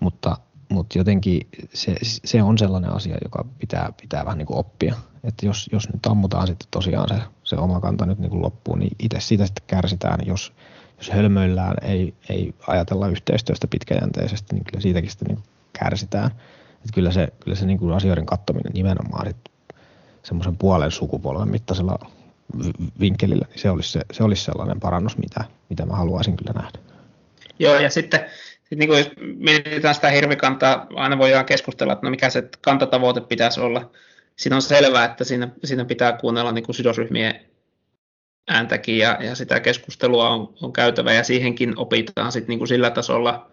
mutta, 0.00 0.36
mutta 0.68 0.98
jotenkin 0.98 1.40
se, 1.74 1.94
se, 2.02 2.42
on 2.42 2.58
sellainen 2.58 2.92
asia, 2.92 3.16
joka 3.24 3.44
pitää, 3.58 3.92
pitää 4.00 4.24
vähän 4.24 4.38
niin 4.38 4.46
kuin 4.46 4.58
oppia. 4.58 4.94
Että 5.24 5.46
jos, 5.46 5.68
jos 5.72 5.92
nyt 5.92 6.06
ammutaan 6.06 6.46
sitten 6.46 6.68
tosiaan 6.70 7.08
se, 7.08 7.14
se 7.44 7.56
oma 7.56 7.80
kanta 7.80 8.06
nyt 8.06 8.18
niin 8.18 8.30
kuin 8.30 8.42
loppuun, 8.42 8.78
niin 8.78 8.96
itse 8.98 9.20
siitä 9.20 9.46
sitten 9.46 9.64
kärsitään. 9.66 10.18
Jos, 10.26 10.52
jos 10.96 11.10
hölmöillään, 11.10 11.74
ei, 11.82 12.14
ei 12.28 12.54
ajatella 12.66 13.08
yhteistyöstä 13.08 13.66
pitkäjänteisesti, 13.66 14.54
niin 14.54 14.64
kyllä 14.64 14.80
siitäkin 14.80 15.10
sitten 15.10 15.28
niin 15.28 15.44
kärsitään. 15.72 16.30
Että 16.82 16.94
kyllä 16.94 17.10
se, 17.10 17.28
kyllä 17.40 17.56
se 17.56 17.66
niin 17.66 17.78
kuin 17.78 17.92
asioiden 17.92 18.26
katsominen 18.26 18.72
nimenomaan 18.72 19.34
semmoisen 20.22 20.56
puolen 20.56 20.90
sukupolven 20.90 21.48
mittaisella 21.48 21.98
vinkkelillä, 23.00 23.46
niin 23.50 23.58
se 23.58 23.70
olisi, 23.70 23.92
se, 23.92 24.00
se 24.12 24.24
olisi 24.24 24.44
sellainen 24.44 24.80
parannus, 24.80 25.18
mitä, 25.18 25.44
mitä 25.70 25.86
mä 25.86 25.96
haluaisin 25.96 26.36
kyllä 26.36 26.52
nähdä. 26.52 26.78
Joo, 27.58 27.74
ja 27.74 27.90
sitten 27.90 28.20
sit 28.64 28.78
niin 28.78 28.88
kuin 28.88 28.98
jos 28.98 29.10
mietitään 29.36 29.94
sitä 29.94 30.10
hirvikantaa, 30.10 30.86
aina 30.96 31.18
voidaan 31.18 31.44
keskustella, 31.44 31.92
että 31.92 32.06
no 32.06 32.10
mikä 32.10 32.30
se 32.30 32.48
kantatavoite 32.60 33.20
pitäisi 33.20 33.60
olla. 33.60 33.90
Siinä 34.36 34.56
on 34.56 34.62
selvää, 34.62 35.04
että 35.04 35.24
siinä, 35.24 35.48
siinä 35.64 35.84
pitää 35.84 36.12
kuunnella 36.12 36.52
niin 36.52 36.64
kuin 36.64 36.76
sidosryhmien 36.76 37.40
ääntäkin 38.48 38.98
ja, 38.98 39.18
ja 39.20 39.34
sitä 39.34 39.60
keskustelua 39.60 40.30
on, 40.30 40.54
on 40.62 40.72
käytävä 40.72 41.12
ja 41.12 41.24
siihenkin 41.24 41.78
opitaan 41.78 42.32
sit 42.32 42.48
niin 42.48 42.58
kuin 42.58 42.68
sillä 42.68 42.90
tasolla 42.90 43.50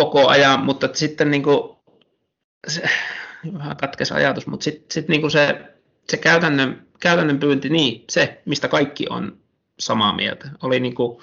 koko 0.00 0.28
ajan, 0.28 0.64
mutta 0.64 0.88
sitten 0.92 1.30
niin 1.30 1.42
kuin, 1.42 1.76
se, 2.68 2.82
vähän 3.54 3.76
katkesi 3.76 4.14
ajatus, 4.14 4.46
mutta 4.46 4.64
sitten 4.64 4.86
sit 4.90 5.08
niin 5.08 5.30
se, 5.30 5.60
se 6.10 6.16
käytännön, 6.16 6.86
käytännön 7.00 7.40
pyynti, 7.40 7.68
niin 7.68 8.04
se, 8.10 8.42
mistä 8.44 8.68
kaikki 8.68 9.06
on 9.10 9.38
samaa 9.78 10.16
mieltä, 10.16 10.50
oli 10.62 10.80
niin 10.80 10.94
kuin 10.94 11.22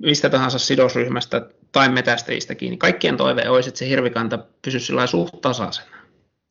mistä 0.00 0.30
tahansa 0.30 0.58
sidosryhmästä 0.58 1.48
tai 1.72 1.88
metästäjistäkin, 1.88 2.70
niin 2.70 2.78
kaikkien 2.78 3.16
toive 3.16 3.48
olisi, 3.48 3.68
että 3.68 3.78
se 3.78 3.88
hirvikanta 3.88 4.38
pysyisi 4.64 4.92
suht 5.06 5.40
tasaisena. 5.40 5.96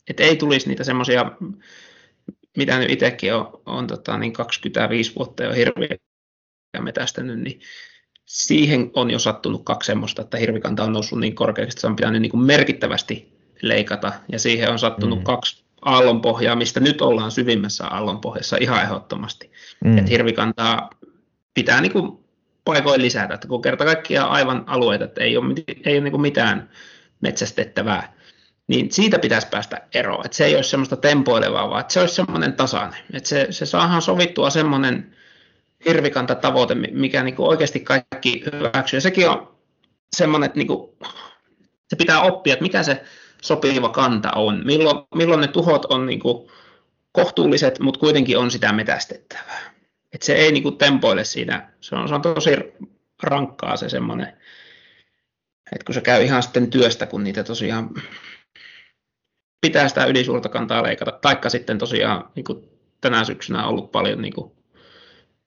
Että 0.09 0.23
ei 0.23 0.35
tulisi 0.35 0.67
niitä 0.67 0.83
semmoisia, 0.83 1.31
mitä 2.57 2.79
nyt 2.79 2.91
itsekin 2.91 3.33
on, 3.33 3.61
on 3.65 3.87
tota, 3.87 4.17
niin 4.17 4.33
25 4.33 5.15
vuotta 5.15 5.43
jo 5.43 5.53
hirviä 5.53 5.97
metästänyt, 6.79 7.39
niin 7.39 7.59
siihen 8.31 8.91
on 8.93 9.11
jo 9.11 9.19
sattunut 9.19 9.61
kaksi 9.65 9.87
semmoista, 9.87 10.21
että 10.21 10.37
hirvikanta 10.37 10.83
on 10.83 10.93
noussut 10.93 11.19
niin 11.19 11.35
korkeaksi, 11.35 11.73
että 11.73 11.81
se 11.81 11.87
on 11.87 11.95
pitänyt 11.95 12.21
niin 12.21 12.29
kuin 12.31 12.43
merkittävästi 12.43 13.37
leikata, 13.61 14.13
ja 14.31 14.39
siihen 14.39 14.71
on 14.71 14.79
sattunut 14.79 15.19
mm. 15.19 15.23
kaksi 15.23 15.63
aallonpohjaa, 15.81 16.55
mistä 16.55 16.79
nyt 16.79 17.01
ollaan 17.01 17.31
syvimmässä 17.31 17.87
aallonpohjassa 17.87 18.57
ihan 18.59 18.83
ehdottomasti. 18.83 19.51
Mm. 19.85 19.97
Että 19.97 20.09
hirvikantaa 20.09 20.89
pitää 21.53 21.81
niin 21.81 21.91
kuin 21.91 22.19
paikoin 22.65 23.01
lisätä, 23.01 23.33
että 23.33 23.47
kun 23.47 23.61
kerta 23.61 23.85
kaikkiaan 23.85 24.29
aivan 24.29 24.63
alueita, 24.67 25.05
että 25.05 25.23
ei 25.23 25.37
ole, 25.37 25.53
ei 25.85 25.97
ole 25.97 26.09
niin 26.09 26.21
mitään 26.21 26.69
metsästettävää, 27.21 28.13
niin 28.67 28.91
siitä 28.91 29.19
pitäisi 29.19 29.47
päästä 29.47 29.81
eroon, 29.93 30.25
että 30.25 30.37
se 30.37 30.45
ei 30.45 30.55
ole 30.55 30.63
semmoista 30.63 30.95
tempoilevaa, 30.95 31.69
vaan 31.69 31.81
että 31.81 31.93
se 31.93 31.99
olisi 31.99 32.15
semmoinen 32.15 32.53
tasainen, 32.53 32.99
että 33.13 33.29
se, 33.29 33.47
se 33.49 33.65
saadaan 33.65 34.01
sovittua 34.01 34.49
semmoinen 34.49 35.15
hirvikantatavoite, 35.85 36.75
mikä 36.75 37.23
niin 37.23 37.35
kuin 37.35 37.49
oikeasti 37.49 37.79
kaikki 37.79 38.43
hyväksyy, 38.53 38.97
ja 38.97 39.01
sekin 39.01 39.29
on 39.29 39.57
semmoinen, 40.15 40.45
että 40.45 40.57
niin 40.57 40.67
kuin, 40.67 40.97
se 41.87 41.95
pitää 41.95 42.21
oppia, 42.21 42.53
että 42.53 42.63
mikä 42.63 42.83
se 42.83 43.03
sopiva 43.41 43.89
kanta 43.89 44.31
on, 44.31 44.61
milloin, 44.65 44.97
milloin 45.15 45.41
ne 45.41 45.47
tuhot 45.47 45.85
on 45.85 46.05
niin 46.05 46.19
kuin 46.19 46.51
kohtuulliset, 47.11 47.79
mutta 47.79 47.99
kuitenkin 47.99 48.37
on 48.37 48.51
sitä 48.51 48.73
metästettävää. 48.73 49.73
Et 50.13 50.21
se 50.21 50.33
ei 50.33 50.51
niin 50.51 50.63
kuin 50.63 50.77
tempoile 50.77 51.23
siinä, 51.23 51.73
se 51.81 51.95
on, 51.95 52.07
se 52.07 52.15
on 52.15 52.21
tosi 52.21 52.51
rankkaa 53.23 53.77
se 53.77 53.89
semmoinen, 53.89 54.27
että 55.71 55.85
kun 55.85 55.95
se 55.95 56.01
käy 56.01 56.23
ihan 56.23 56.43
sitten 56.43 56.69
työstä, 56.69 57.05
kun 57.05 57.23
niitä 57.23 57.43
tosiaan 57.43 57.89
pitää 59.61 59.87
sitä 59.87 60.05
ylisuurta 60.05 60.49
kantaa 60.49 60.83
leikata, 60.83 61.11
taikka 61.11 61.49
sitten 61.49 61.77
tosiaan 61.77 62.29
niin 62.35 62.43
kuin 62.43 62.69
tänä 63.01 63.23
syksynä 63.23 63.63
on 63.63 63.69
ollut 63.69 63.91
paljon 63.91 64.21
niin 64.21 64.33
kuin, 64.33 64.51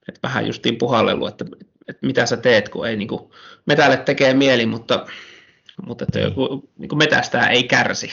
että 0.08 0.20
vähän 0.22 0.46
justiin 0.46 0.76
puhallellut, 0.76 1.28
että, 1.28 1.44
että 1.88 2.06
mitä 2.06 2.26
sä 2.26 2.36
teet, 2.36 2.68
kun 2.68 2.88
ei 2.88 2.96
niin 2.96 3.08
kuin, 3.08 3.30
metälle 3.66 3.96
tekee 3.96 4.34
mieli, 4.34 4.66
mutta, 4.66 5.06
mutta 5.86 6.04
että 6.04 6.20
joku 6.20 6.70
niin 6.78 6.88
kuin 6.88 6.98
metästää 6.98 7.48
ei 7.48 7.62
kärsi. 7.62 8.10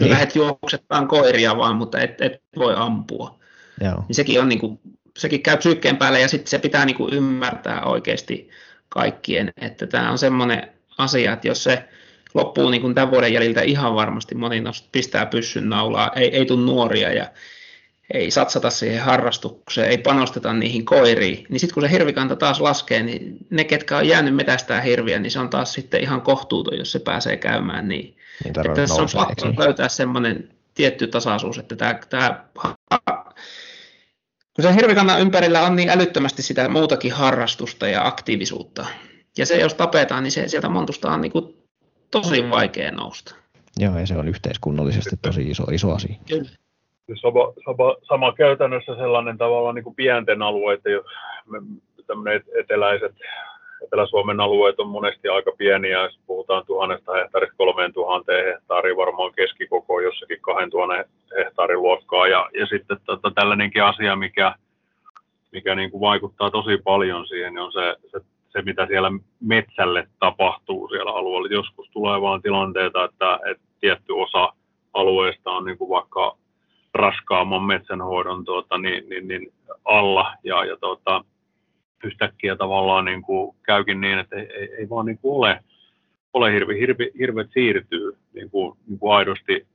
Niin. 0.00 0.16
et 0.16 0.34
juoksettaan 0.36 1.08
koiria 1.08 1.56
vaan, 1.56 1.76
mutta 1.76 2.00
et, 2.00 2.20
et 2.20 2.42
voi 2.56 2.74
ampua. 2.76 3.38
Joo. 3.80 4.04
Niin 4.08 4.14
sekin, 4.14 4.40
on, 4.40 4.48
niin 4.48 4.58
kuin, 4.58 4.80
sekin 5.18 5.42
käy 5.42 5.56
psyykkeen 5.56 5.96
päälle 5.96 6.20
ja 6.20 6.28
sitten 6.28 6.50
se 6.50 6.58
pitää 6.58 6.84
niin 6.84 6.96
kuin 6.96 7.14
ymmärtää 7.14 7.82
oikeasti 7.82 8.50
kaikkien, 8.88 9.52
että 9.56 9.86
tämä 9.86 10.10
on 10.10 10.18
semmoinen 10.18 10.70
asia, 10.98 11.32
että 11.32 11.48
jos 11.48 11.64
se 11.64 11.88
loppuu 12.34 12.70
niin 12.70 12.82
kuin 12.82 12.94
tämän 12.94 13.10
vuoden 13.10 13.32
jäljiltä 13.32 13.62
ihan 13.62 13.94
varmasti 13.94 14.34
moni 14.34 14.62
pistää 14.92 15.26
pyssyn 15.26 15.68
naulaa, 15.68 16.10
ei, 16.16 16.36
ei 16.36 16.46
tule 16.46 16.60
nuoria 16.60 17.12
ja 17.12 17.26
ei 18.14 18.30
satsata 18.30 18.70
siihen 18.70 19.02
harrastukseen, 19.02 19.90
ei 19.90 19.98
panosteta 19.98 20.52
niihin 20.52 20.84
koiriin, 20.84 21.46
niin 21.48 21.60
sitten 21.60 21.74
kun 21.74 21.82
se 21.82 21.90
hirvikanta 21.90 22.36
taas 22.36 22.60
laskee, 22.60 23.02
niin 23.02 23.36
ne, 23.50 23.64
ketkä 23.64 23.96
on 23.96 24.08
jäänyt 24.08 24.34
metästää 24.34 24.80
hirviä, 24.80 25.18
niin 25.18 25.30
se 25.30 25.38
on 25.38 25.50
taas 25.50 25.72
sitten 25.72 26.00
ihan 26.00 26.22
kohtuuton, 26.22 26.78
jos 26.78 26.92
se 26.92 26.98
pääsee 26.98 27.36
käymään 27.36 27.88
niin. 27.88 28.16
niin 28.44 28.58
että 28.58 28.74
tässä 28.74 29.02
on 29.02 29.08
pakko 29.14 29.64
löytää 29.64 29.88
semmoinen 29.88 30.48
tietty 30.74 31.06
tasaisuus, 31.06 31.58
että 31.58 31.76
tämä, 31.76 32.00
tämä 32.08 32.44
kun 34.54 34.62
se 34.62 34.74
hirvikannan 34.74 35.20
ympärillä 35.20 35.62
on 35.62 35.76
niin 35.76 35.90
älyttömästi 35.90 36.42
sitä 36.42 36.68
muutakin 36.68 37.12
harrastusta 37.12 37.88
ja 37.88 38.06
aktiivisuutta, 38.06 38.86
ja 39.38 39.46
se 39.46 39.56
jos 39.56 39.74
tapetaan, 39.74 40.22
niin 40.22 40.32
se 40.32 40.48
sieltä 40.48 40.68
montusta 40.68 41.10
on 41.10 41.20
niin 41.20 41.32
kuin 41.32 41.56
tosi 42.10 42.50
vaikea 42.50 42.90
nousta. 42.90 43.34
Joo, 43.78 43.98
ja 43.98 44.06
se 44.06 44.16
on 44.16 44.28
yhteiskunnallisesti 44.28 45.16
tosi 45.22 45.50
iso, 45.50 45.64
iso 45.64 45.94
asia. 45.94 46.14
Kyllä. 46.28 46.50
Sama, 47.14 47.52
sama, 47.64 47.96
sama 48.02 48.32
käytännössä 48.32 48.94
sellainen 48.96 49.38
tavalla 49.38 49.72
niin 49.72 49.84
kuin 49.84 49.94
pienten 49.94 50.42
alueiden, 50.42 51.00
tämmöinen 52.06 52.42
eteläiset, 52.60 53.14
Etelä-Suomen 53.84 54.40
alueet 54.40 54.80
on 54.80 54.88
monesti 54.88 55.28
aika 55.28 55.52
pieniä, 55.58 56.02
jos 56.02 56.18
puhutaan 56.26 56.66
tuhannesta 56.66 57.12
hehtaarista 57.12 57.56
kolmeen 57.56 57.92
tuhanteen 57.92 58.44
hehtaariin, 58.46 58.96
varmaan 58.96 59.32
keskikoko 59.32 60.00
jossakin 60.00 60.40
2000 60.40 61.04
hehtaarin 61.38 61.82
luokkaa. 61.82 62.28
Ja, 62.28 62.48
ja 62.58 62.66
sitten 62.66 62.96
tota, 63.06 63.30
tällainenkin 63.34 63.84
asia, 63.84 64.16
mikä, 64.16 64.54
mikä 65.52 65.74
niin 65.74 65.90
kuin 65.90 66.00
vaikuttaa 66.00 66.50
tosi 66.50 66.78
paljon 66.84 67.26
siihen, 67.26 67.54
niin 67.54 67.62
on 67.62 67.72
se, 67.72 67.96
se 68.10 68.20
se, 68.52 68.62
mitä 68.62 68.86
siellä 68.86 69.10
metsälle 69.40 70.08
tapahtuu 70.18 70.88
siellä 70.88 71.12
alueella. 71.12 71.48
Joskus 71.50 71.90
tulee 71.92 72.20
vaan 72.20 72.42
tilanteita, 72.42 73.04
että, 73.04 73.38
että 73.50 73.62
tietty 73.80 74.12
osa 74.12 74.52
alueesta 74.94 75.50
on 75.50 75.64
niin 75.64 75.78
kuin 75.78 75.90
vaikka 75.90 76.36
raskaamman 76.94 77.62
metsänhoidon 77.62 78.44
tuota, 78.44 78.78
niin, 78.78 79.08
niin, 79.08 79.28
niin 79.28 79.52
alla. 79.84 80.34
Ja, 80.44 80.64
ja 80.64 80.76
tuota, 80.76 81.24
yhtäkkiä 82.04 82.56
tavallaan 82.56 83.04
niin 83.04 83.22
kuin 83.22 83.56
käykin 83.62 84.00
niin, 84.00 84.18
että 84.18 84.36
ei, 84.36 84.52
ei, 84.52 84.74
ei 84.78 84.88
vaan 84.88 85.06
niin 85.06 85.18
kuin 85.18 85.36
ole, 85.36 85.60
ole 86.32 86.52
hirvi, 86.52 86.80
hirvi, 86.80 87.10
hirvet 87.18 87.48
siirtyy. 87.52 88.16
Niin 88.34 88.50
kuin, 88.50 88.78
niin 88.86 88.98
kuin 88.98 89.12
aidosti 89.12 89.66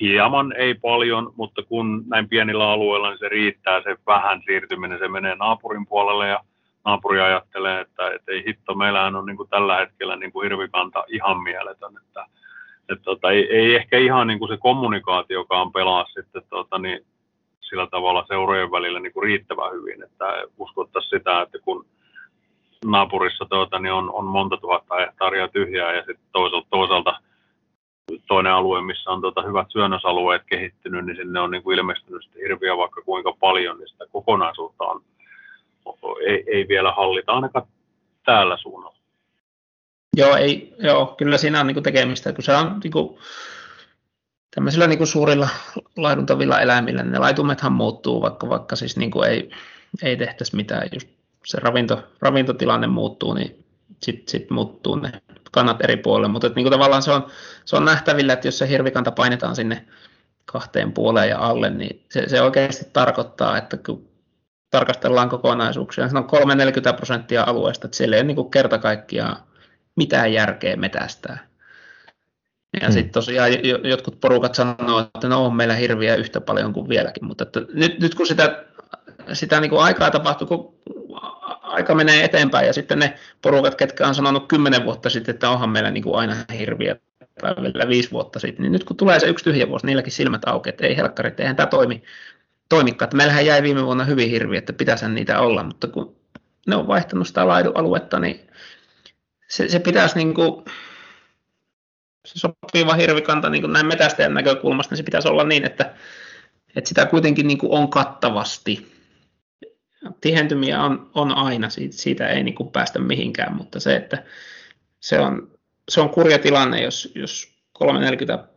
hieman, 0.00 0.52
ei 0.56 0.74
paljon, 0.74 1.32
mutta 1.36 1.62
kun 1.62 2.04
näin 2.06 2.28
pienillä 2.28 2.70
alueilla, 2.70 3.10
niin 3.10 3.18
se 3.18 3.28
riittää 3.28 3.82
se 3.82 3.96
vähän 4.06 4.42
siirtyminen, 4.46 4.98
se 4.98 5.08
menee 5.08 5.34
naapurin 5.34 5.86
puolelle 5.86 6.28
ja 6.28 6.40
naapuri 6.84 7.20
ajattelee, 7.20 7.80
että, 7.80 8.10
että 8.10 8.32
ei 8.32 8.44
hitto, 8.46 8.74
meillähän 8.74 9.16
on 9.16 9.26
niin 9.26 9.36
kuin 9.36 9.48
tällä 9.48 9.76
hetkellä 9.76 10.16
niin 10.16 10.32
kuin 10.32 10.42
hirvikanta 10.42 11.04
ihan 11.08 11.42
mieletön, 11.42 11.92
että, 12.02 12.26
että 12.88 13.04
tota, 13.04 13.30
ei, 13.30 13.56
ei, 13.56 13.74
ehkä 13.74 13.98
ihan 13.98 14.26
niin 14.26 14.38
kuin 14.38 14.48
se 14.48 14.56
kommunikaatiokaan 14.56 15.72
pelaa 15.72 16.04
sitten 16.04 16.42
tota, 16.50 16.78
niin, 16.78 17.06
sillä 17.60 17.86
tavalla 17.86 18.24
seurojen 18.28 18.70
välillä 18.70 19.00
niin 19.00 19.12
kuin 19.12 19.24
riittävän 19.24 19.72
hyvin, 19.72 20.02
että 20.02 20.24
uskottaisiin 20.58 21.18
sitä, 21.18 21.42
että 21.42 21.58
kun 21.58 21.86
naapurissa 22.84 23.46
tuota, 23.50 23.78
niin 23.78 23.92
on, 23.92 24.10
on 24.14 24.24
monta 24.24 24.56
tuhatta 24.56 24.94
hehtaaria 24.94 25.48
tyhjää 25.48 25.92
ja 25.92 25.98
sitten 25.98 26.28
toisaalta, 26.32 26.66
toisaalta 26.70 27.18
toinen 28.28 28.52
alue, 28.52 28.80
missä 28.80 29.10
on 29.10 29.20
tuota, 29.20 29.42
hyvät 29.42 29.66
syönnösalueet 29.70 30.42
kehittynyt, 30.46 31.06
niin 31.06 31.16
sinne 31.16 31.40
on 31.40 31.50
niin 31.50 31.62
kuin 31.62 31.78
ilmestynyt 31.78 32.30
hirviä 32.42 32.76
vaikka 32.76 33.02
kuinka 33.02 33.32
paljon, 33.40 33.78
niin 33.78 33.88
sitä 33.88 34.04
kokonaisuutta 34.12 34.84
on 34.84 35.02
ei, 36.26 36.44
ei 36.46 36.68
vielä 36.68 36.92
hallita 36.92 37.32
ainakaan 37.32 37.66
täällä 38.24 38.56
suunnalla. 38.56 38.97
Joo, 40.16 40.36
ei, 40.36 40.74
joo 40.78 41.14
kyllä 41.18 41.38
siinä 41.38 41.60
on 41.60 41.66
niin 41.66 41.82
tekemistä, 41.82 42.32
kun 42.32 42.44
se 42.44 42.52
on 42.52 42.80
niin 42.82 42.92
kuin, 42.92 43.18
tämmöisillä 44.54 44.86
niin 44.86 44.98
kuin 44.98 45.08
suurilla 45.08 45.48
laiduntavilla 45.96 46.60
eläimillä, 46.60 47.02
niin 47.02 47.12
ne 47.12 47.18
laitumethan 47.18 47.72
muuttuu, 47.72 48.22
vaikka, 48.22 48.48
vaikka 48.48 48.76
siis 48.76 48.96
niin 48.96 49.10
kuin 49.10 49.28
ei, 49.28 49.50
ei 50.02 50.16
tehtäisi 50.16 50.56
mitään, 50.56 50.88
just 50.92 51.08
se 51.44 51.58
ravinto, 51.60 52.02
ravintotilanne 52.20 52.86
muuttuu, 52.86 53.34
niin 53.34 53.64
sitten 54.02 54.28
sit 54.28 54.50
muuttuu 54.50 54.96
ne 54.96 55.12
kannat 55.50 55.84
eri 55.84 55.96
puolille, 55.96 56.28
mutta 56.28 56.48
niin 56.48 56.64
kuin 56.64 56.72
tavallaan 56.72 57.02
se 57.02 57.12
on, 57.12 57.26
se 57.64 57.76
on 57.76 57.84
nähtävillä, 57.84 58.32
että 58.32 58.48
jos 58.48 58.58
se 58.58 58.68
hirvikanta 58.68 59.10
painetaan 59.10 59.56
sinne 59.56 59.84
kahteen 60.44 60.92
puoleen 60.92 61.28
ja 61.28 61.38
alle, 61.38 61.70
niin 61.70 62.04
se, 62.08 62.28
se 62.28 62.42
oikeasti 62.42 62.86
tarkoittaa, 62.92 63.58
että 63.58 63.76
kun 63.76 64.08
tarkastellaan 64.70 65.28
kokonaisuuksia, 65.28 66.08
se 66.08 66.16
on 66.16 66.28
3-40 66.92 66.96
prosenttia 66.96 67.44
alueesta, 67.46 67.86
että 67.86 67.96
siellä 67.96 68.16
ei 68.16 68.22
ole 68.22 68.26
niin 68.26 68.50
kerta 68.50 68.78
kaikkiaan 68.78 69.36
mitään 69.98 70.32
järkeä 70.32 70.76
metästää. 70.76 71.48
Ja 72.80 72.86
hmm. 72.86 72.92
sitten 72.92 73.12
tosiaan 73.12 73.50
jotkut 73.84 74.20
porukat 74.20 74.54
sanoo, 74.54 75.00
että 75.00 75.28
no 75.28 75.44
on 75.44 75.56
meillä 75.56 75.74
hirviä 75.74 76.14
yhtä 76.14 76.40
paljon 76.40 76.72
kuin 76.72 76.88
vieläkin, 76.88 77.24
mutta 77.24 77.42
että 77.42 77.60
nyt, 77.72 78.00
nyt 78.00 78.14
kun 78.14 78.26
sitä, 78.26 78.64
sitä 79.32 79.60
niin 79.60 79.70
kuin 79.70 79.82
aikaa 79.82 80.10
tapahtuu, 80.10 80.46
kun 80.46 80.74
aika 81.62 81.94
menee 81.94 82.24
eteenpäin 82.24 82.66
ja 82.66 82.72
sitten 82.72 82.98
ne 82.98 83.14
porukat, 83.42 83.74
ketkä 83.74 84.08
on 84.08 84.14
sanonut 84.14 84.48
kymmenen 84.48 84.84
vuotta 84.84 85.10
sitten, 85.10 85.34
että 85.34 85.50
onhan 85.50 85.70
meillä 85.70 85.90
niin 85.90 86.04
kuin 86.04 86.14
aina 86.14 86.36
hirviä 86.58 86.96
tai 87.40 87.56
vielä 87.56 87.88
viisi 87.88 88.10
vuotta 88.10 88.38
sitten, 88.38 88.62
niin 88.62 88.72
nyt 88.72 88.84
kun 88.84 88.96
tulee 88.96 89.20
se 89.20 89.26
yksi 89.26 89.44
tyhjä 89.44 89.68
vuosi, 89.68 89.86
niilläkin 89.86 90.12
silmät 90.12 90.42
aukeaa, 90.46 90.70
että 90.70 90.86
ei 90.86 90.96
helkkarit, 90.96 91.40
eihän 91.40 91.56
tämä 91.56 91.66
toimi 91.66 92.02
toimikkaat. 92.68 93.14
Meillähän 93.14 93.46
jäi 93.46 93.62
viime 93.62 93.84
vuonna 93.84 94.04
hyvin 94.04 94.30
hirvi, 94.30 94.56
että 94.56 94.72
pitäisi 94.72 95.08
niitä 95.08 95.40
olla, 95.40 95.62
mutta 95.62 95.86
kun 95.86 96.16
ne 96.66 96.76
on 96.76 96.86
vaihtanut 96.86 97.26
sitä 97.26 97.48
laidualuetta, 97.48 98.18
niin 98.18 98.48
se, 99.48 99.68
se 99.68 99.78
pitäisi 99.78 100.16
niin 100.16 100.34
kuin, 100.34 100.64
se 102.26 102.38
sopiva 102.38 102.94
hirvikanta 102.94 103.50
niin 103.50 103.62
kuin 103.62 103.72
näin 103.72 103.86
metästäjän 103.86 104.34
näkökulmasta, 104.34 104.92
niin 104.92 104.96
se 104.96 105.02
pitäisi 105.02 105.28
olla 105.28 105.44
niin, 105.44 105.64
että, 105.64 105.94
että 106.76 106.88
sitä 106.88 107.06
kuitenkin 107.06 107.46
niin 107.46 107.58
kuin 107.58 107.72
on 107.72 107.90
kattavasti. 107.90 108.98
Tihentymiä 110.20 110.82
on, 110.82 111.10
on 111.14 111.32
aina, 111.36 111.70
siitä, 111.70 111.96
siitä 111.96 112.28
ei 112.28 112.42
niin 112.42 112.54
kuin 112.54 112.70
päästä 112.70 112.98
mihinkään, 112.98 113.56
mutta 113.56 113.80
se, 113.80 113.96
että 113.96 114.24
se 115.00 115.20
on, 115.20 115.50
se 115.88 116.00
on 116.00 116.10
kurja 116.10 116.38
tilanne, 116.38 116.82
jos, 116.82 117.12
jos 117.14 117.48
3-40 117.84 117.86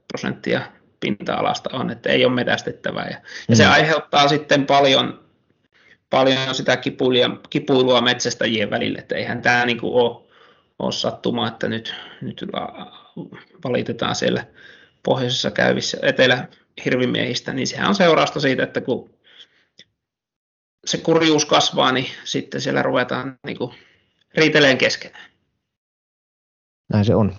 prosenttia 0.08 0.62
pinta-alasta 1.00 1.70
on, 1.74 1.90
että 1.90 2.10
ei 2.10 2.26
ole 2.26 2.34
metästettävää. 2.34 3.08
Ja, 3.12 3.18
ja 3.50 3.56
se 3.56 3.66
mm. 3.66 3.72
aiheuttaa 3.72 4.28
sitten 4.28 4.66
paljon, 4.66 5.24
paljon 6.10 6.56
sitä 6.56 6.78
kipuilua, 6.78 7.40
kipuilua 7.50 8.02
metsästäjien 8.02 8.70
välille, 8.70 9.00
että 9.00 9.16
eihän 9.16 9.42
tämä 9.42 9.66
niin 9.66 9.80
kuin 9.80 9.94
ole, 9.94 10.31
ole 10.82 10.92
sattuma, 10.92 11.48
että 11.48 11.70
nyt, 11.70 11.96
nyt 12.22 12.46
valitetaan 13.64 14.16
siellä 14.16 14.46
pohjoisessa 15.04 15.52
käyvissä 15.52 15.98
etelä-hirvimiehistä, 16.02 17.54
niin 17.54 17.68
sehän 17.68 17.90
on 17.90 17.96
seurausta 17.96 18.40
siitä, 18.40 18.64
että 18.64 18.82
kun 18.82 19.10
se 20.86 20.98
kurjuus 20.98 21.46
kasvaa, 21.46 21.92
niin 21.92 22.08
sitten 22.24 22.62
siellä 22.62 22.82
ruvetaan 22.82 23.40
niin 23.46 23.58
kuin 23.58 23.76
riiteleen 24.36 24.78
keskenään. 24.78 25.32
Näin 26.94 27.06
se 27.06 27.16
on. 27.16 27.36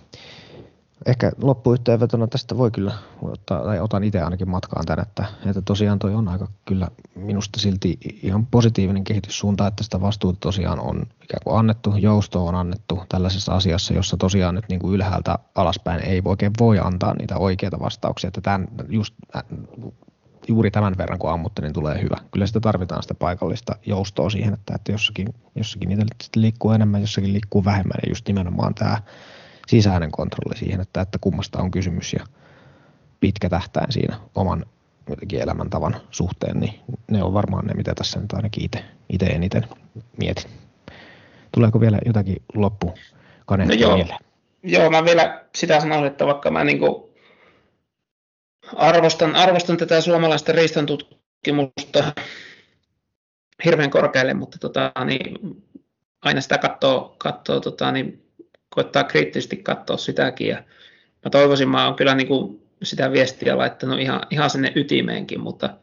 Ehkä 1.07 1.33
loppuyhteenvetona 1.43 2.27
tästä 2.27 2.57
voi 2.59 2.71
kyllä 2.71 2.93
ottaa, 3.23 3.62
tai 3.62 3.81
otan 3.81 4.05
itse 4.05 4.21
ainakin 4.21 4.51
matkaan 4.51 4.87
tämän, 4.87 5.03
että, 5.03 5.25
että 5.47 5.62
tosiaan 5.62 5.99
toi 5.99 6.15
on 6.15 6.29
aika 6.29 6.49
kyllä 6.65 6.88
minusta 7.15 7.61
silti 7.61 7.99
ihan 8.23 8.47
positiivinen 8.47 9.05
kehityssuunta, 9.05 9.67
että 9.67 9.85
sitä 9.85 10.01
vastuuta 10.01 10.38
tosiaan 10.41 10.81
on 10.81 11.03
ikään 11.23 11.41
kuin 11.45 11.59
annettu, 11.59 11.95
jousto 11.97 12.47
on 12.47 12.55
annettu 12.55 13.03
tällaisessa 13.09 13.55
asiassa, 13.55 13.95
jossa 13.95 14.17
tosiaan 14.17 14.55
nyt 14.55 14.69
niin 14.69 14.81
kuin 14.81 14.95
ylhäältä 14.95 15.38
alaspäin 15.55 16.01
ei 16.01 16.23
oikein 16.25 16.53
voi 16.61 16.79
antaa 16.79 17.15
niitä 17.15 17.37
oikeita 17.37 17.81
vastauksia, 17.81 18.29
että 18.29 18.41
tämän, 18.41 18.69
just 18.88 19.15
juuri 20.49 20.71
tämän 20.71 20.95
verran 20.99 21.19
kun 21.19 21.31
ammutte, 21.31 21.62
niin 21.62 21.73
tulee 21.73 22.03
hyvä. 22.03 22.17
Kyllä 22.31 22.47
sitä 22.47 22.61
tarvitaan 22.61 23.03
sitä 23.03 23.15
paikallista 23.15 23.77
joustoa 23.87 24.31
siihen, 24.31 24.55
että, 24.55 24.75
että 24.75 24.93
jossakin, 24.93 25.35
jossakin 25.55 25.88
niitä 25.88 26.05
liikkuu 26.37 26.71
enemmän, 26.71 27.01
jossakin 27.01 27.33
liikkuu 27.33 27.65
vähemmän 27.65 27.99
ja 28.03 28.11
just 28.11 28.29
nimenomaan 28.29 28.75
tämä 28.75 29.03
sisäinen 29.66 30.11
kontrolli 30.11 30.59
siihen, 30.59 30.81
että, 30.81 31.01
että 31.01 31.18
kummasta 31.20 31.59
on 31.59 31.70
kysymys 31.70 32.12
ja 32.12 32.27
pitkä 33.20 33.48
tähtäin 33.48 33.92
siinä 33.92 34.20
oman 34.35 34.66
elämäntavan 35.33 35.96
suhteen, 36.11 36.61
niin 36.61 36.81
ne 37.11 37.22
on 37.22 37.35
varmaan 37.35 37.66
ne, 37.66 37.75
mitä 37.75 37.94
tässä 37.94 38.20
nyt 38.20 38.33
ainakin 38.33 38.64
itse, 38.64 38.85
itse 39.09 39.27
eniten 39.27 39.66
mietin. 40.16 40.51
Tuleeko 41.53 41.81
vielä 41.81 41.98
jotakin 42.07 42.37
loppu 42.55 42.94
no 43.66 43.75
joo. 43.75 43.96
mieleen? 43.96 44.18
Joo, 44.62 44.90
mä 44.90 45.05
vielä 45.05 45.44
sitä 45.55 45.81
sanoisin, 45.81 46.07
että 46.07 46.27
vaikka 46.27 46.51
mä 46.51 46.64
niin 46.64 46.81
arvostan, 48.77 49.37
arvostan 49.37 49.77
tätä 49.77 50.01
suomalaista 50.01 50.53
riistan 50.53 50.87
tutkimusta 50.87 52.12
hirveän 53.64 53.90
korkealle, 53.90 54.35
mutta 54.35 54.59
tota, 54.59 54.92
niin, 55.05 55.38
aina 56.22 56.40
sitä 56.40 56.59
katsoo, 56.59 57.14
katsoo 57.18 57.61
tota, 57.61 57.92
niin, 57.92 58.32
koittaa 58.75 59.05
kriittisesti 59.05 59.57
katsoa 59.57 59.97
sitäkin. 59.97 60.49
Ja 60.49 60.63
mä 61.25 61.31
toivoisin, 61.31 61.69
mä 61.69 61.87
oon 61.87 61.95
kyllä 61.95 62.15
niin 62.15 62.29
kuin 62.29 62.63
sitä 62.83 63.13
viestiä 63.13 63.59
laittanut 63.59 64.01
ihan, 64.01 64.21
ihan 64.31 64.51
sinne 64.51 64.73
ytimeenkin, 64.75 65.41
mutta, 65.41 65.77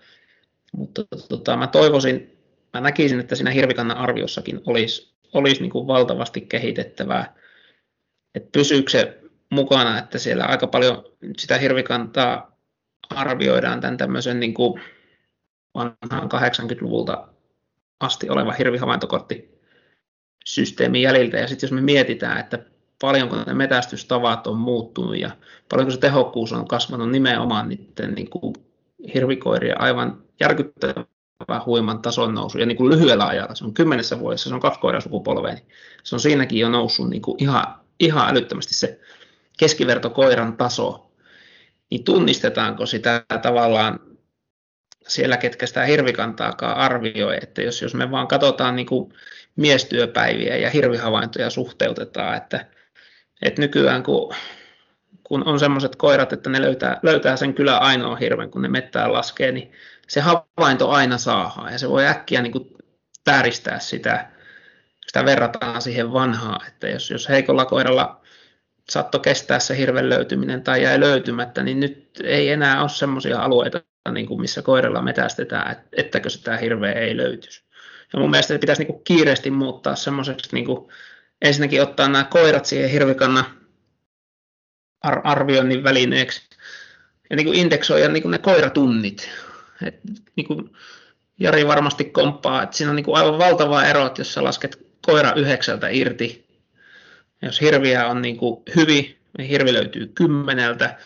mutta 0.72 1.06
tota, 1.30 1.58
mä 1.58 1.68
toivoisin, 1.68 2.38
mä 2.74 2.82
näkisin, 2.82 3.20
että 3.20 3.36
siinä 3.36 3.52
hirvikannan 3.52 3.98
arviossakin 3.98 4.62
olisi, 4.66 5.14
olisi 5.34 5.62
niin 5.62 5.72
kuin 5.72 5.88
valtavasti 5.88 6.42
kehitettävää. 6.42 7.36
Että 8.36 8.50
pysyykö 8.52 8.92
se 8.92 9.20
mukana, 9.50 10.00
että 10.00 10.18
siellä 10.18 10.46
aika 10.46 10.68
paljon 10.68 11.04
sitä 11.38 11.58
hirvikantaa 11.58 12.60
arvioidaan 13.10 13.82
tämän 13.82 13.98
tämmöisen 13.98 14.40
niin 14.40 14.54
kuin 14.54 14.82
vanhan 15.76 16.30
80-luvulta 16.34 17.28
asti 18.00 18.30
oleva 18.30 18.52
hirvihavaintokortti 18.52 19.60
systeemin 20.46 21.02
jäljiltä. 21.02 21.38
Ja 21.38 21.48
sitten 21.48 21.68
jos 21.68 21.72
me 21.72 21.82
mietitään, 21.82 22.40
että 22.40 22.60
paljonko 23.02 23.36
ne 23.36 23.54
metästystavat 23.54 24.48
on 24.48 24.58
muuttunut 24.58 25.18
ja 25.18 25.32
paljonko 25.70 25.92
se 25.92 26.00
tehokkuus 26.00 26.54
on 26.54 26.68
kasvanut 26.68 27.12
nimenomaan 27.12 27.70
niiden 27.70 28.14
niin 28.14 28.30
kuin 28.30 28.56
hirvikoirien 29.14 29.82
aivan 29.82 30.24
järkyttävän 30.40 31.06
huiman 31.66 32.02
tason 32.02 32.36
nousu. 32.36 32.58
Ja 32.58 32.66
niin 32.66 32.78
kuin 32.78 32.92
lyhyellä 32.92 33.26
ajalla, 33.26 33.56
se 33.56 33.66
on 33.66 33.74
kymmenessä 33.74 34.20
vuodessa, 34.20 34.50
se 34.50 34.56
on 34.56 34.62
kaksi 34.62 34.80
koiraa 34.80 35.02
sukupolvea, 35.02 35.54
niin 35.54 35.68
se 36.04 36.16
on 36.16 36.20
siinäkin 36.20 36.60
jo 36.60 36.70
noussut 36.70 37.10
niin 37.10 37.22
kuin 37.22 37.44
ihan, 37.44 37.76
ihan 38.00 38.30
älyttömästi 38.30 38.74
se 38.74 39.00
keskivertokoiran 39.60 40.58
taso, 40.58 41.12
niin 41.90 42.04
tunnistetaanko 42.04 42.86
sitä 42.86 43.26
tavallaan 43.42 44.00
siellä, 45.08 45.38
ketkä 45.38 45.66
sitä 45.66 45.86
hirvikantaakaan 45.86 46.78
arvioi, 46.78 47.38
että 47.42 47.62
jos, 47.62 47.82
jos 47.82 47.94
me 47.96 48.12
vaan 48.12 48.28
katsotaan 48.28 48.76
niin 48.76 48.86
kuin 48.86 49.14
miestyöpäiviä 49.56 50.58
ja 50.58 50.70
hirvihavaintoja 50.70 51.50
suhteutetaan, 51.50 52.38
että 52.38 52.66
et 53.42 53.58
nykyään 53.58 54.04
kun, 54.04 54.34
kun 55.24 55.48
on 55.48 55.60
semmoiset 55.60 55.96
koirat, 55.96 56.34
että 56.34 56.50
ne 56.50 56.62
löytää, 56.62 57.00
löytää 57.04 57.38
sen 57.38 57.54
kyllä 57.54 57.78
ainoa 57.78 58.16
hirven, 58.16 58.52
kun 58.52 58.62
ne 58.62 58.68
mettään 58.68 59.14
laskee, 59.14 59.52
niin 59.52 59.72
se 60.08 60.22
havainto 60.22 60.90
aina 60.90 61.18
saadaan 61.18 61.72
ja 61.72 61.80
se 61.80 61.90
voi 61.90 62.08
äkkiä 62.08 62.42
niin 62.42 62.52
kuin 62.52 62.70
tääristää 63.24 63.80
sitä, 63.80 64.30
sitä 65.08 65.26
verrataan 65.26 65.82
siihen 65.82 66.14
vanhaan, 66.14 66.68
että 66.68 66.88
jos, 66.88 67.10
jos 67.10 67.30
heikolla 67.30 67.66
koiralla 67.66 68.22
saatto 68.90 69.20
kestää 69.20 69.60
se 69.60 69.78
hirven 69.78 70.10
löytyminen 70.10 70.64
tai 70.64 70.84
jäi 70.84 71.00
löytymättä, 71.00 71.64
niin 71.64 71.80
nyt 71.80 72.10
ei 72.24 72.50
enää 72.50 72.82
ole 72.82 72.90
semmoisia 72.90 73.42
alueita, 73.42 73.82
niin 74.12 74.28
kuin 74.28 74.42
missä 74.42 74.62
koiralla 74.62 75.02
metästetään, 75.02 75.72
että, 75.72 75.84
ettäkö 75.98 76.30
sitä 76.30 76.58
hirveä 76.58 76.94
ei 76.94 77.18
löytyisi. 77.18 77.64
Ja 78.14 78.20
mun 78.20 78.32
mielestä 78.32 78.54
se 78.54 78.58
pitäisi 78.58 78.82
niin 78.82 78.94
kuin 78.94 79.04
kiireesti 79.04 79.52
muuttaa 79.52 79.96
semmoiseksi 79.96 80.50
niin 80.54 80.66
kuin 80.66 80.92
ensinnäkin 81.42 81.82
ottaa 81.82 82.08
nämä 82.08 82.24
koirat 82.24 82.66
siihen 82.66 82.90
hirvikannan 82.90 83.46
ar- 85.02 85.22
arvioinnin 85.24 85.84
välineeksi 85.84 86.42
ja 87.30 87.36
niin 87.36 87.46
kuin 87.46 87.60
indeksoida 87.60 88.10
niin 88.10 88.24
kuin 88.24 88.32
ne 88.32 88.38
koiratunnit. 88.38 89.30
Et 89.86 90.00
niin 90.36 90.48
kuin 90.48 90.74
Jari 91.40 91.68
varmasti 91.68 92.06
komppaa, 92.06 92.64
että 92.64 92.78
siinä 92.78 92.90
on 92.90 92.96
niin 92.96 93.04
kuin 93.04 93.18
aivan 93.18 93.38
valtava 93.38 93.84
ero, 93.84 94.06
että 94.06 94.22
jos 94.22 94.34
sä 94.34 94.44
lasket 94.44 94.88
koira 95.06 95.34
yhdeksältä 95.34 95.90
irti, 95.90 96.46
jos 97.42 97.62
hirviä 97.62 98.08
on 98.08 98.22
niin 98.22 98.38
kuin 98.38 98.64
hyvin, 98.76 99.18
niin 99.38 99.50
hirvi 99.50 99.74
löytyy 99.74 100.08
kymmeneltä, 100.08 100.98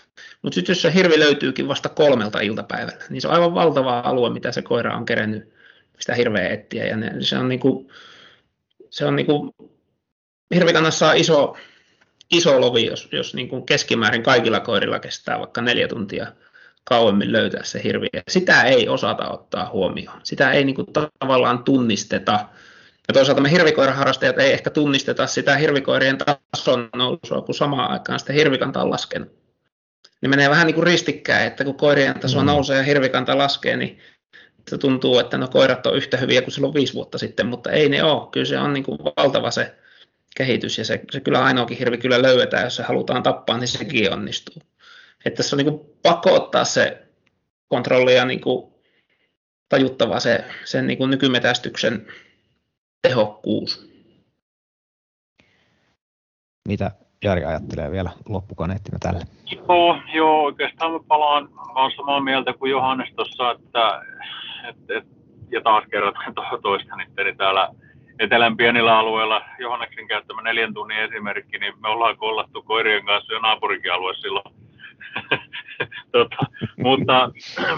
mutta 0.41 0.55
sitten 0.55 0.73
jos 0.73 0.95
hirvi 0.95 1.19
löytyykin 1.19 1.67
vasta 1.67 1.89
kolmelta 1.89 2.39
iltapäivällä, 2.39 3.05
niin 3.09 3.21
se 3.21 3.27
on 3.27 3.33
aivan 3.33 3.53
valtava 3.53 3.99
alue, 3.99 4.29
mitä 4.29 4.51
se 4.51 4.61
koira 4.61 4.97
on 4.97 5.05
kerennyt 5.05 5.53
sitä 5.99 6.15
hirveä 6.15 6.49
etsiä. 6.49 6.85
Ja 6.85 6.97
ne, 6.97 7.11
se 7.19 7.37
on, 7.37 7.49
niin 7.49 7.59
kuin, 7.59 7.87
se 8.89 9.05
on 9.05 9.15
niin 9.15 9.25
kuin 9.25 9.55
hirvikannassa 10.53 11.09
on 11.09 11.17
iso, 11.17 11.57
iso 12.31 12.61
lovi, 12.61 12.85
jos, 12.85 13.09
jos 13.11 13.35
niin 13.35 13.49
kuin 13.49 13.65
keskimäärin 13.65 14.23
kaikilla 14.23 14.59
koirilla 14.59 14.99
kestää 14.99 15.39
vaikka 15.39 15.61
neljä 15.61 15.87
tuntia 15.87 16.27
kauemmin 16.83 17.31
löytää 17.31 17.63
se 17.63 17.83
hirvi. 17.83 18.07
Sitä 18.27 18.63
ei 18.63 18.89
osata 18.89 19.29
ottaa 19.29 19.69
huomioon. 19.69 20.19
Sitä 20.23 20.51
ei 20.51 20.63
niin 20.63 20.75
kuin 20.75 20.87
tavallaan 21.19 21.63
tunnisteta. 21.63 22.31
Ja 23.07 23.13
toisaalta 23.13 23.41
me 23.41 23.51
hirvikoiraharrastajat 23.51 24.39
ei 24.39 24.53
ehkä 24.53 24.69
tunnisteta 24.69 25.27
sitä 25.27 25.55
hirvikoirien 25.55 26.17
tason 26.17 26.89
nousua, 26.95 27.41
kun 27.41 27.55
samaan 27.55 27.91
aikaan 27.91 28.19
sitä 28.19 28.33
hirvikanta 28.33 28.81
on 28.81 28.89
laskenut. 28.89 29.29
Niin 30.21 30.29
menee 30.29 30.49
vähän 30.49 30.67
niin 30.67 30.75
kuin 30.75 30.87
ristikkäin, 30.87 31.47
että 31.47 31.63
kun 31.63 31.77
koirien 31.77 32.19
taso 32.19 32.39
mm. 32.39 32.45
nousee 32.45 32.77
ja 32.77 32.83
hirvikanta 32.83 33.37
laskee, 33.37 33.77
niin 33.77 33.99
se 34.69 34.77
tuntuu, 34.77 35.19
että 35.19 35.37
no 35.37 35.47
koirat 35.47 35.85
on 35.87 35.95
yhtä 35.95 36.17
hyviä 36.17 36.41
kuin 36.41 36.51
silloin 36.51 36.73
viisi 36.73 36.93
vuotta 36.93 37.17
sitten, 37.17 37.45
mutta 37.45 37.71
ei 37.71 37.89
ne 37.89 38.03
ole. 38.03 38.27
Kyllä 38.31 38.45
se 38.45 38.59
on 38.59 38.73
niin 38.73 38.83
kuin 38.83 38.99
valtava 38.99 39.51
se 39.51 39.75
kehitys 40.37 40.77
ja 40.77 40.85
se, 40.85 41.01
se 41.11 41.19
kyllä 41.19 41.43
ainoakin 41.43 41.77
hirvi 41.77 41.97
kyllä 41.97 42.21
löydetään, 42.21 42.63
jos 42.63 42.75
se 42.75 42.83
halutaan 42.83 43.23
tappaa, 43.23 43.57
niin 43.57 43.67
sekin 43.67 44.13
onnistuu. 44.13 44.61
Että 45.25 45.37
tässä 45.37 45.55
on 45.55 45.57
niin 45.57 45.71
kuin 45.71 45.95
pakko 46.03 46.33
ottaa 46.33 46.65
se 46.65 47.07
kontrolli 47.67 48.15
ja 48.15 48.25
niin 48.25 48.41
kuin 48.41 48.73
tajuttava 49.69 50.19
se, 50.19 50.45
sen 50.63 50.87
niin 50.87 50.97
kuin 50.97 51.11
nykymetästyksen 51.11 52.07
tehokkuus. 53.01 53.93
Mitä 56.67 56.91
Jari 57.23 57.45
ajattelee 57.45 57.91
vielä 57.91 58.11
loppukaneettina 58.29 58.99
tälle? 58.99 59.21
Joo, 59.67 59.97
joo 60.13 60.43
oikeastaan 60.43 60.91
mä 60.91 60.99
palaan 61.07 61.49
olen 61.75 61.91
samaa 61.95 62.19
mieltä 62.19 62.53
kuin 62.53 62.71
Johannes 62.71 63.13
tuossa, 63.15 63.51
että, 63.51 64.01
että, 64.69 64.97
että 64.97 65.13
ja 65.51 65.61
taas 65.61 65.83
kerrotaan 65.91 66.33
toista 66.61 66.95
niin 66.95 67.37
täällä 67.37 67.69
etelän 68.19 68.57
pienillä 68.57 68.97
alueilla 68.97 69.41
Johanneksen 69.59 70.07
käyttämä 70.07 70.41
neljän 70.41 70.73
tunnin 70.73 70.97
esimerkki, 70.97 71.57
niin 71.57 71.73
me 71.81 71.87
ollaan 71.87 72.17
kollattu 72.17 72.61
koirien 72.61 73.05
kanssa 73.05 73.33
jo 73.33 73.39
naapurikin 73.39 73.93
alue 73.93 74.13
silloin. 74.15 74.55
tota, 76.11 76.37
mutta, 76.77 77.31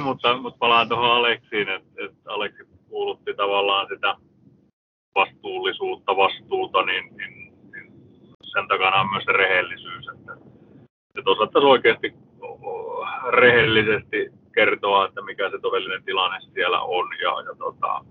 mutta, 0.04 0.38
mutta, 0.38 0.60
palaan 0.60 0.90
tuohon 0.90 1.12
Aleksiin, 1.12 1.70
että, 1.70 2.06
että 2.06 2.34
Aleksi 2.34 2.64
kuulutti 2.90 3.34
tavallaan 3.34 3.88
sitä 3.88 4.16
vastuullisuutta, 5.16 6.18
vastuuta, 6.18 6.82
niin, 6.82 7.18
niin, 7.18 7.54
niin 7.72 7.92
sen 8.44 8.68
takana 8.68 9.02
on 9.02 9.12
myös 9.12 9.24
se 9.24 9.32
rehellisyys. 9.32 10.08
Että, 10.08 10.34
että 11.18 11.32
osattaisiin 11.32 11.72
oikeasti 11.72 12.14
rehellisesti 13.30 14.30
kertoa, 14.56 15.06
että 15.06 15.22
mikä 15.22 15.50
se 15.50 15.60
todellinen 15.60 16.04
tilanne 16.04 16.40
siellä 16.54 16.82
on 16.82 17.08
ja, 17.22 17.30
ja 17.30 17.56
tota, 17.58 18.06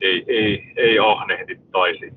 ei, 0.00 0.24
ei, 0.28 0.72
ei 0.76 0.98
ahnehdittaisi. 0.98 2.12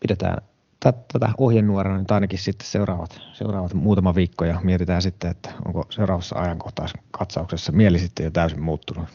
Pidetään 0.00 0.42
tätä 0.80 1.28
ohjenuorana 1.38 1.98
nyt 1.98 2.10
ainakin 2.10 2.38
sitten 2.38 2.66
seuraavat, 2.66 3.20
seuraavat 3.32 3.74
muutama 3.74 4.14
viikko 4.14 4.44
ja 4.44 4.60
mietitään 4.62 5.02
sitten, 5.02 5.30
että 5.30 5.50
onko 5.64 5.86
seuraavassa 5.90 6.38
ajankohtaiskatsauksessa 6.38 7.72
mieli 7.72 7.98
sitten 7.98 8.24
jo 8.24 8.30
täysin 8.30 8.62
muuttunut. 8.62 9.08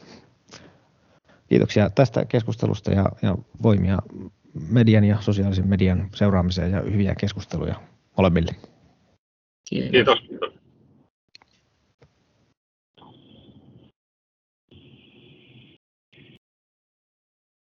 Kiitoksia 1.49 1.89
tästä 1.89 2.25
keskustelusta 2.25 2.91
ja, 2.91 3.05
ja 3.21 3.37
voimia 3.63 3.99
median 4.69 5.03
ja 5.03 5.21
sosiaalisen 5.21 5.67
median 5.67 6.09
seuraamiseen 6.13 6.71
ja 6.71 6.81
hyviä 6.81 7.15
keskusteluja 7.15 7.75
molemmille. 8.17 8.51
Kiitos. 9.69 9.91
Kiitos. 9.91 10.32